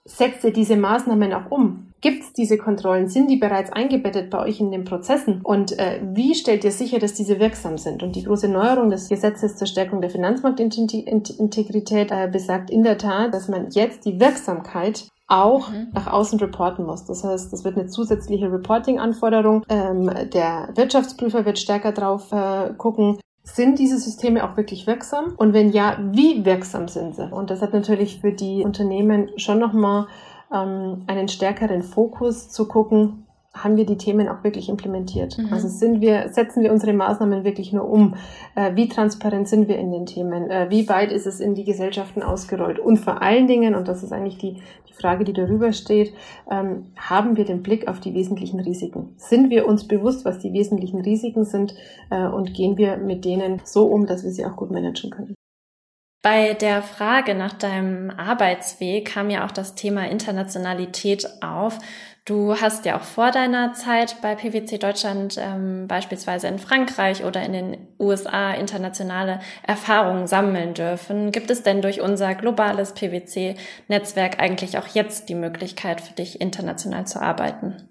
setzt 0.05 0.45
ihr 0.45 0.53
diese 0.53 0.77
Maßnahmen 0.77 1.33
auch 1.33 1.51
um? 1.51 1.89
Gibt 2.01 2.25
es 2.25 2.33
diese 2.33 2.59
Kontrollen? 2.59 3.09
Sind 3.09 3.31
die 3.31 3.37
bereits 3.37 3.71
eingebettet 3.71 4.29
bei 4.29 4.41
euch 4.41 4.59
in 4.59 4.73
den 4.73 4.85
Prozessen? 4.85 5.41
Und 5.43 5.79
äh, 5.79 6.01
wie 6.03 6.35
stellt 6.35 6.65
ihr 6.65 6.73
sicher, 6.73 6.99
dass 6.99 7.15
diese 7.15 7.39
wirksam 7.39 7.79
sind? 7.79 8.03
Und 8.03 8.17
die 8.17 8.25
große 8.25 8.49
Neuerung 8.49 8.91
des 8.91 9.09
Gesetzes 9.09 9.57
zur 9.57 9.69
Stärkung 9.69 10.01
der 10.01 10.11
Finanzmarktintegrität 10.11 12.11
äh, 12.11 12.29
besagt 12.31 12.71
in 12.71 12.83
der 12.83 12.99
Tat, 12.99 13.33
dass 13.33 13.49
man 13.49 13.71
jetzt 13.71 14.05
die 14.05 14.19
Wirksamkeit 14.19 15.07
auch 15.29 15.71
mhm. 15.71 15.91
nach 15.93 16.09
außen 16.09 16.41
reporten 16.41 16.85
muss. 16.85 17.05
Das 17.05 17.23
heißt, 17.23 17.53
das 17.53 17.65
wird 17.65 17.79
eine 17.79 17.87
zusätzliche 17.87 18.53
Reporting-Anforderung. 18.53 19.65
Ähm, 19.69 20.11
der 20.33 20.71
Wirtschaftsprüfer 20.75 21.45
wird 21.45 21.61
stärker 21.61 21.93
drauf 21.93 22.33
äh, 22.33 22.75
gucken, 22.77 23.19
sind 23.45 23.79
diese 23.79 23.99
Systeme 23.99 24.45
auch 24.45 24.57
wirklich 24.57 24.87
wirksam? 24.87 25.35
Und 25.37 25.53
wenn 25.53 25.73
ja, 25.73 25.99
wie 26.13 26.45
wirksam 26.45 26.89
sind 26.89 27.17
sie? 27.17 27.27
Und 27.31 27.51
das 27.51 27.61
hat 27.61 27.73
natürlich 27.73 28.21
für 28.21 28.33
die 28.33 28.63
Unternehmen 28.63 29.31
schon 29.37 29.59
nochmal 29.59 30.07
ähm, 30.53 31.03
einen 31.07 31.29
stärkeren 31.29 31.83
Fokus 31.83 32.49
zu 32.49 32.69
gucken, 32.69 33.27
haben 33.55 33.77
wir 33.77 33.85
die 33.85 33.99
Themen 33.99 34.29
auch 34.29 34.43
wirklich 34.45 34.69
implementiert? 34.69 35.37
Mhm. 35.37 35.53
Also 35.53 35.69
sind 35.69 36.01
wir, 36.01 36.31
setzen 36.31 36.63
wir 36.63 36.73
unsere 36.73 36.95
Maßnahmen 36.95 37.45
wirklich 37.45 37.73
nur 37.73 37.89
um? 37.89 38.15
Äh, 38.55 38.75
wie 38.77 38.89
transparent 38.89 39.47
sind 39.47 39.69
wir 39.69 39.79
in 39.79 39.93
den 39.93 40.07
Themen? 40.07 40.51
Äh, 40.51 40.71
wie 40.71 40.89
weit 40.89 41.13
ist 41.13 41.27
es 41.27 41.39
in 41.39 41.55
die 41.55 41.65
Gesellschaften 41.65 42.23
ausgerollt? 42.23 42.79
Und 42.79 42.99
vor 42.99 43.21
allen 43.21 43.47
Dingen, 43.47 43.75
und 43.75 43.89
das 43.89 44.03
ist 44.03 44.13
eigentlich 44.13 44.39
die, 44.39 44.57
die 44.89 44.95
Frage, 44.95 45.25
die 45.25 45.35
darüber 45.35 45.73
steht, 45.73 46.15
ähm, 46.51 46.87
haben 46.97 47.37
wir 47.37 47.45
den 47.45 47.63
Blick 47.63 47.89
auf 47.89 48.01
die 48.01 48.15
wesentlichen 48.15 48.61
Risiken? 48.61 49.15
Sind 49.19 49.51
wir 49.51 49.67
uns 49.67 49.87
bewusst, 49.87 50.25
was 50.25 50.39
die 50.39 50.53
wesentlichen 50.53 51.01
Risiken 51.01 51.45
sind? 51.45 51.75
Äh, 52.11 52.27
und 52.27 52.55
gehen 52.55 52.79
wir 52.79 52.97
mit 52.97 53.25
denen 53.27 53.61
so 53.65 53.85
um, 53.87 54.07
dass 54.07 54.25
wir 54.25 54.31
sie 54.31 54.47
auch 54.47 54.57
gut 54.57 54.71
managen 54.71 55.11
können? 55.11 55.35
Bei 56.23 56.55
der 56.55 56.83
Frage 56.83 57.35
nach 57.35 57.53
deinem 57.53 58.11
Arbeitsweg 58.11 59.07
kam 59.07 59.29
ja 59.29 59.45
auch 59.45 59.51
das 59.51 59.75
Thema 59.75 60.09
Internationalität 60.09 61.27
auf. 61.43 61.81
Du 62.25 62.55
hast 62.55 62.85
ja 62.85 62.97
auch 62.97 63.03
vor 63.03 63.33
deiner 63.33 63.73
Zeit 63.73 64.19
bei 64.23 64.37
PwC 64.37 64.79
Deutschland 64.79 65.39
ähm, 65.41 65.89
beispielsweise 65.89 66.47
in 66.47 66.61
Frankreich 66.61 67.25
oder 67.25 67.43
in 67.43 67.53
den 67.53 67.89
USA 67.99 68.53
internationale 68.53 69.41
Erfahrungen 69.65 70.29
sammeln 70.29 70.73
dürfen. 70.73 71.33
Gibt 71.33 71.51
es 71.51 71.65
denn 71.65 71.83
durch 71.83 72.01
unser 72.01 72.37
globales 72.37 72.93
PwC-Netzwerk 72.93 74.41
eigentlich 74.41 74.79
auch 74.79 74.87
jetzt 74.87 75.31
die 75.31 75.35
Möglichkeit 75.35 76.01
für 76.01 76.15
dich, 76.15 76.41
international 76.41 77.09
zu 77.09 77.21
arbeiten? 77.21 77.89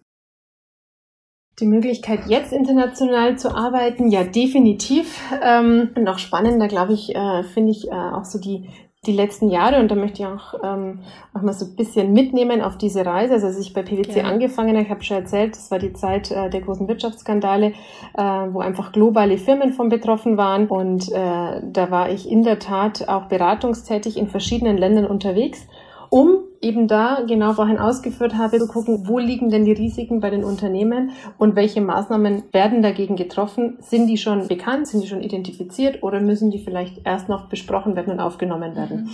Die 1.59 1.67
Möglichkeit, 1.67 2.21
jetzt 2.27 2.53
international 2.53 3.37
zu 3.37 3.53
arbeiten, 3.53 4.09
ja, 4.09 4.23
definitiv. 4.23 5.19
Ähm, 5.43 5.89
noch 5.99 6.19
spannender, 6.19 6.69
glaube 6.69 6.93
ich, 6.93 7.13
äh, 7.13 7.43
finde 7.43 7.71
ich 7.71 7.89
äh, 7.89 7.91
auch 7.91 8.23
so 8.23 8.39
die, 8.39 8.69
die 9.07 9.13
letzten 9.13 9.49
Jahre 9.49 9.79
und 9.79 9.89
da 9.89 9.95
möchte 9.95 10.21
ich 10.21 10.27
auch, 10.27 10.53
ähm, 10.63 10.99
auch 11.33 11.41
mal 11.41 11.53
so 11.53 11.65
ein 11.65 11.75
bisschen 11.75 12.13
mitnehmen 12.13 12.61
auf 12.61 12.77
diese 12.77 13.03
Reise. 13.03 13.33
Also 13.33 13.47
als 13.47 13.59
ich 13.59 13.73
bei 13.73 13.81
PwC 13.81 14.19
ja. 14.19 14.25
angefangen 14.25 14.75
habe, 14.75 14.83
ich 14.83 14.91
habe 14.91 15.03
schon 15.03 15.17
erzählt, 15.17 15.55
das 15.55 15.71
war 15.71 15.79
die 15.79 15.93
Zeit 15.93 16.29
äh, 16.29 16.51
der 16.51 16.61
großen 16.61 16.87
Wirtschaftsskandale, 16.87 17.73
äh, 18.15 18.21
wo 18.21 18.59
einfach 18.59 18.91
globale 18.91 19.39
Firmen 19.39 19.73
von 19.73 19.89
betroffen 19.89 20.37
waren 20.37 20.67
und 20.67 21.11
äh, 21.11 21.15
da 21.63 21.89
war 21.89 22.11
ich 22.11 22.29
in 22.29 22.43
der 22.43 22.59
Tat 22.59 23.09
auch 23.09 23.25
beratungstätig 23.25 24.17
in 24.17 24.27
verschiedenen 24.27 24.77
Ländern 24.77 25.07
unterwegs, 25.07 25.65
um 26.11 26.43
eben 26.61 26.87
da 26.87 27.23
genau 27.27 27.53
vorhin 27.53 27.77
ausgeführt 27.77 28.35
habe, 28.37 28.59
zu 28.59 28.67
gucken, 28.67 29.07
wo 29.07 29.17
liegen 29.19 29.49
denn 29.49 29.65
die 29.65 29.71
Risiken 29.71 30.19
bei 30.19 30.29
den 30.29 30.43
Unternehmen 30.43 31.11
und 31.37 31.55
welche 31.55 31.81
Maßnahmen 31.81 32.43
werden 32.51 32.81
dagegen 32.81 33.15
getroffen? 33.15 33.77
Sind 33.79 34.07
die 34.07 34.17
schon 34.17 34.47
bekannt? 34.47 34.87
Sind 34.87 35.01
die 35.01 35.07
schon 35.07 35.21
identifiziert 35.21 36.03
oder 36.03 36.19
müssen 36.19 36.51
die 36.51 36.59
vielleicht 36.59 37.05
erst 37.05 37.29
noch 37.29 37.47
besprochen 37.47 37.95
werden 37.95 38.13
und 38.13 38.19
aufgenommen 38.19 38.75
werden? 38.75 39.03
Mhm. 39.03 39.09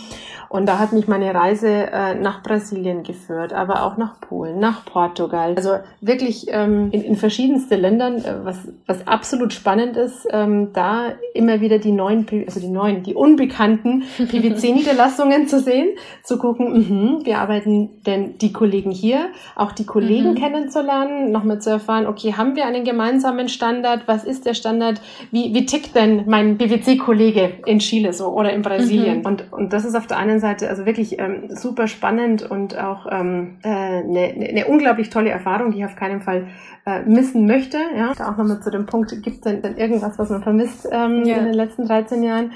Und 0.49 0.65
da 0.67 0.79
hat 0.79 0.93
mich 0.93 1.07
meine 1.07 1.33
Reise 1.33 1.67
äh, 1.67 2.15
nach 2.15 2.43
Brasilien 2.43 3.03
geführt, 3.03 3.53
aber 3.53 3.83
auch 3.83 3.97
nach 3.97 4.19
Polen, 4.19 4.59
nach 4.59 4.85
Portugal. 4.85 5.53
Also 5.55 5.77
wirklich 6.01 6.47
ähm, 6.49 6.89
in, 6.91 7.01
in 7.01 7.15
verschiedenste 7.15 7.75
Ländern, 7.75 8.17
äh, 8.17 8.35
was, 8.43 8.67
was 8.85 9.07
absolut 9.07 9.53
spannend 9.53 9.97
ist, 9.97 10.27
ähm, 10.31 10.73
da 10.73 11.13
immer 11.33 11.61
wieder 11.61 11.79
die 11.79 11.91
neuen, 11.91 12.25
also 12.45 12.59
die 12.59 12.69
neuen, 12.69 13.03
die 13.03 13.13
unbekannten 13.13 14.03
PwC-Niederlassungen 14.17 15.47
zu 15.47 15.59
sehen, 15.59 15.89
zu 16.23 16.37
gucken, 16.37 17.17
mh, 17.19 17.25
wir 17.25 17.36
arbeiten 17.39 18.03
denn 18.05 18.37
die 18.37 18.53
Kollegen 18.53 18.91
hier, 18.91 19.29
auch 19.55 19.71
die 19.71 19.85
Kollegen 19.85 20.31
mhm. 20.31 20.35
kennenzulernen, 20.35 21.31
nochmal 21.31 21.59
zu 21.59 21.69
erfahren, 21.69 22.07
okay, 22.07 22.33
haben 22.33 22.55
wir 22.55 22.65
einen 22.65 22.83
gemeinsamen 22.83 23.49
Standard? 23.49 24.07
Was 24.07 24.23
ist 24.23 24.45
der 24.45 24.53
Standard? 24.53 25.01
Wie, 25.31 25.53
wie 25.53 25.65
tickt 25.65 25.95
denn 25.95 26.23
mein 26.27 26.57
BWC-Kollege 26.57 27.59
in 27.65 27.79
Chile 27.79 28.13
so 28.13 28.27
oder 28.27 28.53
in 28.53 28.61
Brasilien? 28.61 29.19
Mhm. 29.19 29.25
Und, 29.25 29.53
und 29.53 29.73
das 29.73 29.85
ist 29.85 29.95
auf 29.95 30.07
der 30.07 30.17
einen 30.17 30.39
Seite 30.39 30.69
also 30.69 30.85
wirklich 30.85 31.19
ähm, 31.19 31.49
super 31.49 31.87
spannend 31.87 32.49
und 32.49 32.77
auch 32.77 33.07
ähm, 33.11 33.57
äh, 33.63 33.69
eine, 33.69 34.33
eine 34.49 34.67
unglaublich 34.67 35.09
tolle 35.09 35.29
Erfahrung, 35.29 35.71
die 35.71 35.79
ich 35.79 35.85
auf 35.85 35.95
keinen 35.95 36.21
Fall 36.21 36.47
äh, 36.85 37.01
missen 37.03 37.45
möchte. 37.45 37.77
Ja, 37.95 38.13
da 38.17 38.31
auch 38.31 38.37
nochmal 38.37 38.61
zu 38.61 38.71
dem 38.71 38.85
Punkt, 38.85 39.11
gibt 39.23 39.27
es 39.27 39.41
denn, 39.41 39.61
denn 39.61 39.77
irgendwas, 39.77 40.17
was 40.17 40.29
man 40.29 40.41
vermisst 40.41 40.87
ähm, 40.91 41.25
ja. 41.25 41.37
in 41.37 41.45
den 41.45 41.53
letzten 41.53 41.85
13 41.85 42.23
Jahren? 42.23 42.51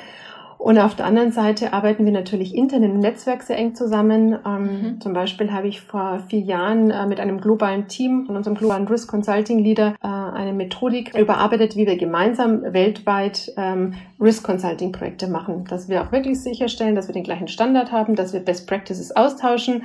Und 0.62 0.78
auf 0.78 0.94
der 0.94 1.08
anderen 1.08 1.32
Seite 1.32 1.74
arbeiten 1.74 2.06
wir 2.06 2.12
natürlich 2.12 2.54
intern 2.54 2.84
im 2.84 3.00
Netzwerk 3.00 3.42
sehr 3.42 3.58
eng 3.58 3.74
zusammen. 3.74 4.38
Ähm, 4.46 4.62
mhm. 4.62 5.02
Zum 5.02 5.12
Beispiel 5.12 5.52
habe 5.52 5.68
ich 5.68 5.82
vor 5.82 6.20
vier 6.28 6.42
Jahren 6.42 6.92
äh, 6.92 7.08
mit 7.08 7.20
einem 7.20 7.42
globalen 7.42 7.88
Team 7.88 8.28
von 8.28 8.38
unserem 8.38 8.56
globalen 8.56 8.88
Risk 8.88 9.10
Consulting 9.10 9.58
Leader 9.58 9.96
äh, 10.04 10.08
eine 10.08 10.54
Methodik 10.54 11.18
überarbeitet, 11.18 11.76
wie 11.78 11.88
wir 11.88 11.98
gemeinsam 11.98 12.62
weltweit 12.62 13.52
ähm, 13.58 13.96
Risk 14.20 14.44
Consulting 14.44 14.92
Projekte 14.92 15.28
machen. 15.28 15.66
Dass 15.68 15.90
wir 15.90 16.04
auch 16.04 16.12
wirklich 16.12 16.40
sicherstellen, 16.40 16.94
dass 16.94 17.08
wir 17.08 17.14
den 17.14 17.24
gleichen 17.24 17.48
Standard 17.48 17.92
haben, 17.92 18.16
dass 18.16 18.32
wir 18.32 18.40
Best 18.40 18.68
Practices 18.68 19.16
austauschen, 19.16 19.82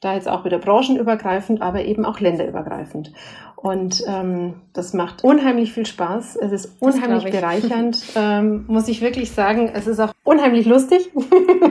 da 0.00 0.14
jetzt 0.14 0.28
auch 0.28 0.44
wieder 0.44 0.58
branchenübergreifend, 0.58 1.60
aber 1.60 1.84
eben 1.84 2.04
auch 2.04 2.20
länderübergreifend. 2.20 3.12
Und 3.62 4.02
ähm, 4.06 4.54
das 4.72 4.94
macht 4.94 5.22
unheimlich 5.22 5.72
viel 5.72 5.84
Spaß. 5.84 6.36
Es 6.36 6.52
ist 6.52 6.76
unheimlich 6.80 7.24
bereichernd, 7.24 8.02
ähm, 8.16 8.64
muss 8.68 8.88
ich 8.88 9.02
wirklich 9.02 9.32
sagen. 9.32 9.70
Es 9.74 9.86
ist 9.86 10.00
auch 10.00 10.12
unheimlich 10.24 10.64
lustig, 10.64 11.10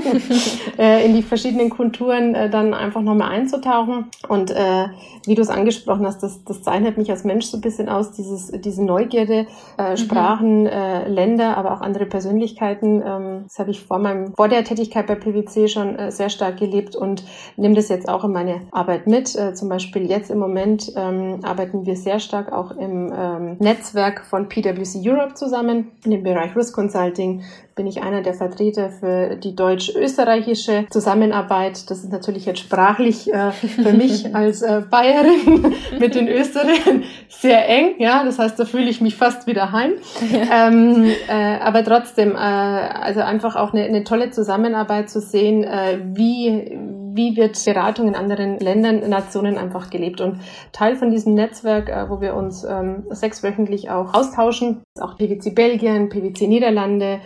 äh, 0.78 1.06
in 1.06 1.16
die 1.16 1.24
verschiedenen 1.24 1.70
Kulturen 1.70 2.36
äh, 2.36 2.50
dann 2.50 2.74
einfach 2.74 3.02
nochmal 3.02 3.32
einzutauchen. 3.32 4.06
Und 4.28 4.52
äh, 4.52 4.88
wie 5.26 5.34
du 5.36 5.42
es 5.42 5.50
angesprochen 5.50 6.06
hast, 6.06 6.22
das, 6.22 6.44
das 6.44 6.62
zeichnet 6.62 6.98
mich 6.98 7.10
als 7.10 7.24
Mensch 7.24 7.46
so 7.46 7.58
ein 7.58 7.62
bisschen 7.62 7.90
aus, 7.90 8.12
dieses, 8.12 8.52
diese 8.52 8.84
Neugierde, 8.84 9.48
äh, 9.78 9.92
mhm. 9.92 9.98
Sprachen, 9.98 10.66
äh, 10.68 11.08
Länder, 11.08 11.58
aber 11.58 11.74
auch 11.74 11.82
andere 11.82 12.06
Persönlichkeiten. 12.06 13.02
Ähm, 13.06 13.44
das 13.46 13.60
habe 13.60 13.72
ich 13.72 13.82
vor 13.82 13.98
meinem, 13.98 14.34
vor 14.36 14.48
der 14.48 14.64
Tätigkeit 14.64 15.08
bei 15.08 15.16
PwC 15.16 15.68
schon 15.68 15.96
äh, 15.96 16.12
sehr 16.12 16.30
stark 16.30 16.58
gelebt 16.58 16.96
und 16.96 17.24
nehme 17.56 17.76
das 17.76 17.90
jetzt 17.90 18.10
auch 18.10 18.24
in 18.24 18.32
meine 18.32 18.62
Arbeit 18.72 19.08
mit. 19.08 19.36
Äh, 19.36 19.54
zum 19.54 19.70
Beispiel 19.70 20.08
jetzt 20.08 20.30
im 20.30 20.38
Moment 20.38 20.92
ähm, 20.96 21.40
arbeiten 21.44 21.79
arbeiten 21.80 21.86
wir 21.86 21.96
sehr 21.96 22.20
stark 22.20 22.52
auch 22.52 22.72
im 22.72 23.12
ähm, 23.16 23.58
Netzwerk 23.60 24.26
von 24.26 24.50
PwC 24.50 25.02
Europe 25.06 25.36
zusammen. 25.36 25.92
In 26.04 26.12
dem 26.12 26.24
Bereich 26.24 26.56
Risk 26.56 26.76
Consulting 26.76 27.44
bin 27.76 27.88
ich 27.88 28.02
einer 28.02 28.22
der 28.22 28.34
Vertreter 28.34 28.90
für 28.90 29.36
die 29.38 29.56
deutsch-österreichische 29.56 30.86
Zusammenarbeit. 30.90 31.90
Das 31.90 32.00
ist 32.00 32.12
natürlich 32.12 32.46
jetzt 32.46 32.60
sprachlich 32.60 33.32
äh, 33.32 33.52
für 33.52 33.94
mich 33.94 34.36
als 34.36 34.62
äh, 34.62 34.82
Bayerin 34.90 35.74
mit 36.00 36.16
den 36.16 36.28
Österreichern 36.28 37.04
sehr 37.30 37.68
eng. 37.70 37.96
Ja, 38.00 38.24
das 38.24 38.40
heißt, 38.40 38.60
da 38.60 38.66
fühle 38.66 38.90
ich 38.90 39.00
mich 39.00 39.16
fast 39.16 39.48
wieder 39.48 39.72
heim. 39.72 39.94
Ja. 40.32 40.68
Ähm, 40.68 41.06
äh, 41.28 41.60
aber 41.60 41.84
trotzdem, 41.86 42.32
äh, 42.32 42.38
also 42.38 43.22
einfach 43.22 43.56
auch 43.56 43.74
eine, 43.74 43.84
eine 43.84 44.04
tolle 44.04 44.32
Zusammenarbeit 44.32 45.10
zu 45.10 45.22
sehen, 45.22 45.64
äh, 45.64 46.00
wie 46.04 46.78
wie 47.20 47.36
wird 47.36 47.62
Beratung 47.66 48.08
in 48.08 48.16
anderen 48.16 48.60
Ländern, 48.60 49.10
Nationen 49.10 49.58
einfach 49.58 49.90
gelebt. 49.90 50.22
Und 50.22 50.40
Teil 50.72 50.96
von 50.96 51.12
diesem 51.12 51.34
Netzwerk, 51.34 51.90
äh, 51.90 52.10
wo 52.10 52.22
wir 52.22 52.34
uns 52.34 52.64
ähm, 52.64 53.04
sechswöchentlich 53.10 53.90
auch 53.90 54.14
austauschen, 54.14 54.84
ist 54.96 55.02
auch 55.02 55.18
PwC 55.18 55.50
Belgien, 55.52 56.08
PwC 56.08 56.48
Niederlande, 56.48 57.20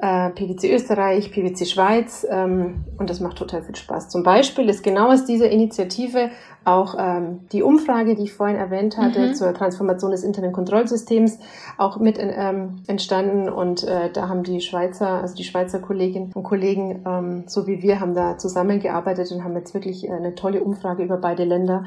äh, 0.00 0.30
PwC 0.30 0.74
Österreich, 0.74 1.30
PwC 1.30 1.66
Schweiz 1.66 2.26
ähm, 2.28 2.84
und 2.98 3.10
das 3.10 3.20
macht 3.20 3.36
total 3.36 3.62
viel 3.62 3.76
Spaß. 3.76 4.08
Zum 4.08 4.22
Beispiel 4.22 4.68
ist 4.68 4.82
genau 4.82 5.12
aus 5.12 5.26
dieser 5.26 5.50
Initiative 5.50 6.30
auch 6.64 6.94
ähm, 6.98 7.40
die 7.52 7.62
Umfrage, 7.62 8.14
die 8.14 8.24
ich 8.24 8.32
vorhin 8.32 8.56
erwähnt 8.56 8.96
hatte, 8.96 9.28
mhm. 9.28 9.34
zur 9.34 9.52
Transformation 9.52 10.10
des 10.10 10.24
internen 10.24 10.52
Kontrollsystems 10.52 11.38
auch 11.76 11.98
mit 11.98 12.18
ähm, 12.18 12.82
entstanden 12.86 13.48
und 13.48 13.84
äh, 13.84 14.10
da 14.10 14.28
haben 14.28 14.42
die 14.42 14.60
Schweizer, 14.60 15.20
also 15.20 15.34
die 15.34 15.44
Schweizer 15.44 15.80
Kolleginnen 15.80 16.32
und 16.34 16.42
Kollegen, 16.42 17.04
ähm, 17.06 17.44
so 17.46 17.66
wie 17.66 17.82
wir, 17.82 18.00
haben 18.00 18.14
da 18.14 18.38
zusammengearbeitet 18.38 19.30
und 19.32 19.44
haben 19.44 19.54
jetzt 19.54 19.74
wirklich 19.74 20.08
äh, 20.08 20.12
eine 20.12 20.34
tolle 20.34 20.62
Umfrage 20.62 21.02
über 21.02 21.18
beide 21.18 21.44
Länder 21.44 21.84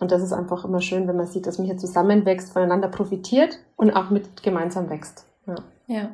und 0.00 0.10
das 0.10 0.22
ist 0.22 0.32
einfach 0.32 0.64
immer 0.64 0.80
schön, 0.80 1.08
wenn 1.08 1.16
man 1.16 1.26
sieht, 1.26 1.46
dass 1.46 1.58
man 1.58 1.66
hier 1.66 1.78
zusammenwächst, 1.78 2.52
voneinander 2.52 2.88
profitiert 2.88 3.58
und 3.76 3.90
auch 3.90 4.10
mit 4.10 4.42
gemeinsam 4.42 4.90
wächst. 4.90 5.24
Ja. 5.46 5.54
ja. 5.86 6.10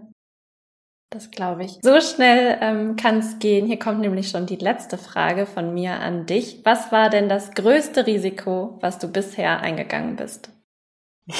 Das 1.12 1.33
glaube 1.33 1.64
ich. 1.64 1.81
So 1.83 2.01
schnell 2.01 2.57
ähm, 2.61 2.94
kann 2.94 3.18
es 3.18 3.40
gehen. 3.40 3.66
Hier 3.66 3.81
kommt 3.81 3.99
nämlich 3.99 4.29
schon 4.29 4.46
die 4.46 4.55
letzte 4.55 4.96
Frage 4.96 5.44
von 5.44 5.75
mir 5.75 5.94
an 5.94 6.25
dich. 6.25 6.61
Was 6.62 6.92
war 6.92 7.11
denn 7.11 7.29
das 7.29 7.51
größte 7.51 8.07
Risiko, 8.07 8.79
was 8.81 9.01
du 9.01 9.09
bisher 9.09 9.61
eingegangen 9.61 10.14
bist? 10.14 10.51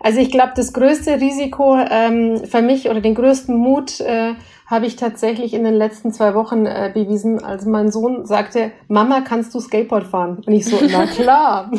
also 0.00 0.20
ich 0.20 0.30
glaube, 0.30 0.52
das 0.54 0.72
größte 0.72 1.20
Risiko 1.20 1.76
ähm, 1.76 2.44
für 2.44 2.62
mich 2.62 2.88
oder 2.88 3.00
den 3.00 3.16
größten 3.16 3.56
Mut 3.56 3.98
äh, 4.00 4.34
habe 4.66 4.86
ich 4.86 4.96
tatsächlich 4.96 5.52
in 5.52 5.62
den 5.62 5.74
letzten 5.74 6.12
zwei 6.12 6.34
Wochen 6.34 6.64
äh, 6.64 6.90
bewiesen, 6.92 7.44
als 7.44 7.66
mein 7.66 7.90
Sohn 7.90 8.24
sagte, 8.24 8.72
Mama, 8.88 9.20
kannst 9.20 9.54
du 9.54 9.60
Skateboard 9.60 10.04
fahren? 10.04 10.42
Und 10.46 10.52
ich 10.52 10.64
so, 10.64 10.78
na 10.90 11.06
klar. 11.14 11.70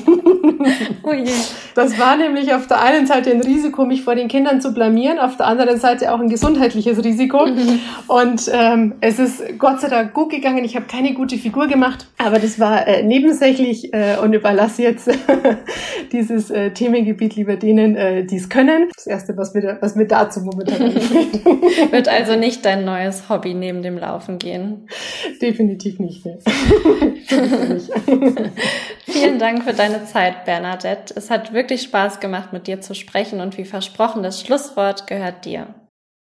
oh 1.04 1.14
je. 1.14 1.32
Das 1.74 2.00
war 2.00 2.16
nämlich 2.16 2.54
auf 2.54 2.68
der 2.68 2.82
einen 2.82 3.08
Seite 3.08 3.32
ein 3.32 3.42
Risiko, 3.42 3.86
mich 3.86 4.04
vor 4.04 4.14
den 4.16 4.28
Kindern 4.28 4.62
zu 4.62 4.74
blamieren, 4.74 5.18
auf 5.20 5.36
der 5.36 5.48
anderen 5.48 5.80
Seite 5.80 6.14
auch 6.14 6.20
ein 6.20 6.30
gesundheitliches 6.30 7.04
Risiko. 7.04 7.48
Mhm. 7.48 7.80
Und 8.08 8.50
ähm, 8.54 8.94
es 9.02 9.18
ist 9.18 9.58
Gott 9.58 9.82
sei 9.82 9.90
Dank 9.90 10.14
gut 10.14 10.30
gegangen. 10.30 10.64
Ich 10.64 10.76
habe 10.76 10.86
keine 10.86 11.14
gute 11.14 11.38
Figur 11.38 11.68
gemacht, 11.68 12.08
aber 12.18 12.38
das 12.38 12.60
war 12.60 12.88
äh, 12.88 13.04
nebensächlich 13.04 13.94
äh, 13.94 14.18
und 14.22 14.34
überlasse 14.34 14.84
jetzt 14.84 15.10
dieses 16.12 16.52
äh, 16.52 16.72
Themengebiet 16.72 17.36
lieber 17.36 17.56
denen, 17.56 17.96
äh, 17.96 18.26
die 18.26 18.38
es 18.38 18.50
können. 18.50 18.90
Das 18.96 19.08
Erste, 19.08 19.36
was 19.38 19.54
mir, 19.54 19.78
was 19.82 19.96
mir 19.96 20.06
dazu 20.06 20.42
momentan. 20.42 20.94
Wird 21.92 22.08
also 22.08 22.36
nicht 22.36 22.64
dein 22.64 22.76
dein 22.76 22.86
neues 22.86 23.30
Hobby 23.30 23.54
neben 23.54 23.82
dem 23.82 23.98
Laufen 23.98 24.38
gehen? 24.38 24.88
Definitiv 25.42 26.00
nicht. 26.00 26.26
Ne? 26.26 26.38
Vielen 29.06 29.40
Dank 29.40 29.64
für 29.64 29.74
deine 29.74 30.06
Zeit, 30.06 30.46
Bernadette. 30.46 31.14
Es 31.16 31.30
hat 31.30 31.54
wirklich 31.54 31.84
Spaß 31.84 32.20
gemacht, 32.20 32.52
mit 32.54 32.68
dir 32.68 32.82
zu 32.82 32.94
sprechen 32.94 33.40
und 33.42 33.58
wie 33.58 33.66
versprochen, 33.66 34.24
das 34.24 34.42
Schlusswort 34.42 35.08
gehört 35.08 35.46
dir. 35.46 35.68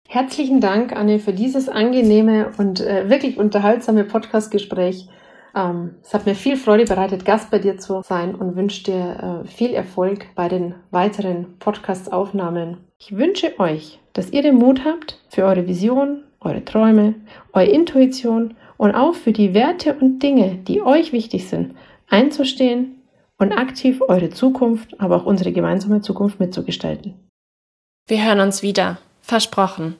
Herzlichen 0.08 0.62
Dank, 0.62 0.96
Anne, 0.96 1.20
für 1.20 1.34
dieses 1.34 1.68
angenehme 1.68 2.52
und 2.58 2.80
äh, 2.80 3.10
wirklich 3.10 3.38
unterhaltsame 3.38 4.06
Podcast-Gespräch. 4.06 5.10
Ähm, 5.58 5.96
es 6.04 6.14
hat 6.14 6.26
mir 6.26 6.36
viel 6.36 6.56
Freude 6.56 6.86
bereitet, 6.86 7.26
Gast 7.26 7.50
bei 7.50 7.58
dir 7.58 7.78
zu 7.80 8.02
sein 8.04 8.36
und 8.36 8.56
wünsche 8.56 8.84
dir 8.84 9.44
äh, 9.44 9.48
viel 9.48 9.74
Erfolg 9.74 10.28
bei 10.36 10.48
den 10.48 10.76
weiteren 10.92 11.58
Podcast-Aufnahmen. 11.58 12.78
Ich 13.00 13.18
wünsche 13.18 13.60
euch, 13.60 14.00
dass 14.14 14.32
ihr 14.32 14.44
den 14.44 14.56
Mut 14.56 14.86
habt, 14.86 15.20
für 15.30 15.46
eure 15.46 15.68
Vision, 15.68 16.24
eure 16.40 16.64
Träume, 16.64 17.16
eure 17.54 17.70
Intuition 17.70 18.56
und 18.78 18.94
auch 18.94 19.16
für 19.16 19.32
die 19.32 19.56
Werte 19.56 19.96
und 19.96 20.20
Dinge, 20.22 20.56
die 20.56 20.82
euch 20.82 21.12
wichtig 21.12 21.48
sind, 21.50 21.76
einzustehen 22.08 23.02
und 23.40 23.52
aktiv 23.52 24.02
eure 24.08 24.30
Zukunft, 24.30 25.00
aber 25.00 25.16
auch 25.16 25.26
unsere 25.26 25.52
gemeinsame 25.52 26.02
Zukunft 26.02 26.40
mitzugestalten. 26.40 27.16
Wir 28.08 28.24
hören 28.24 28.40
uns 28.40 28.62
wieder. 28.62 29.00
Versprochen. 29.22 29.98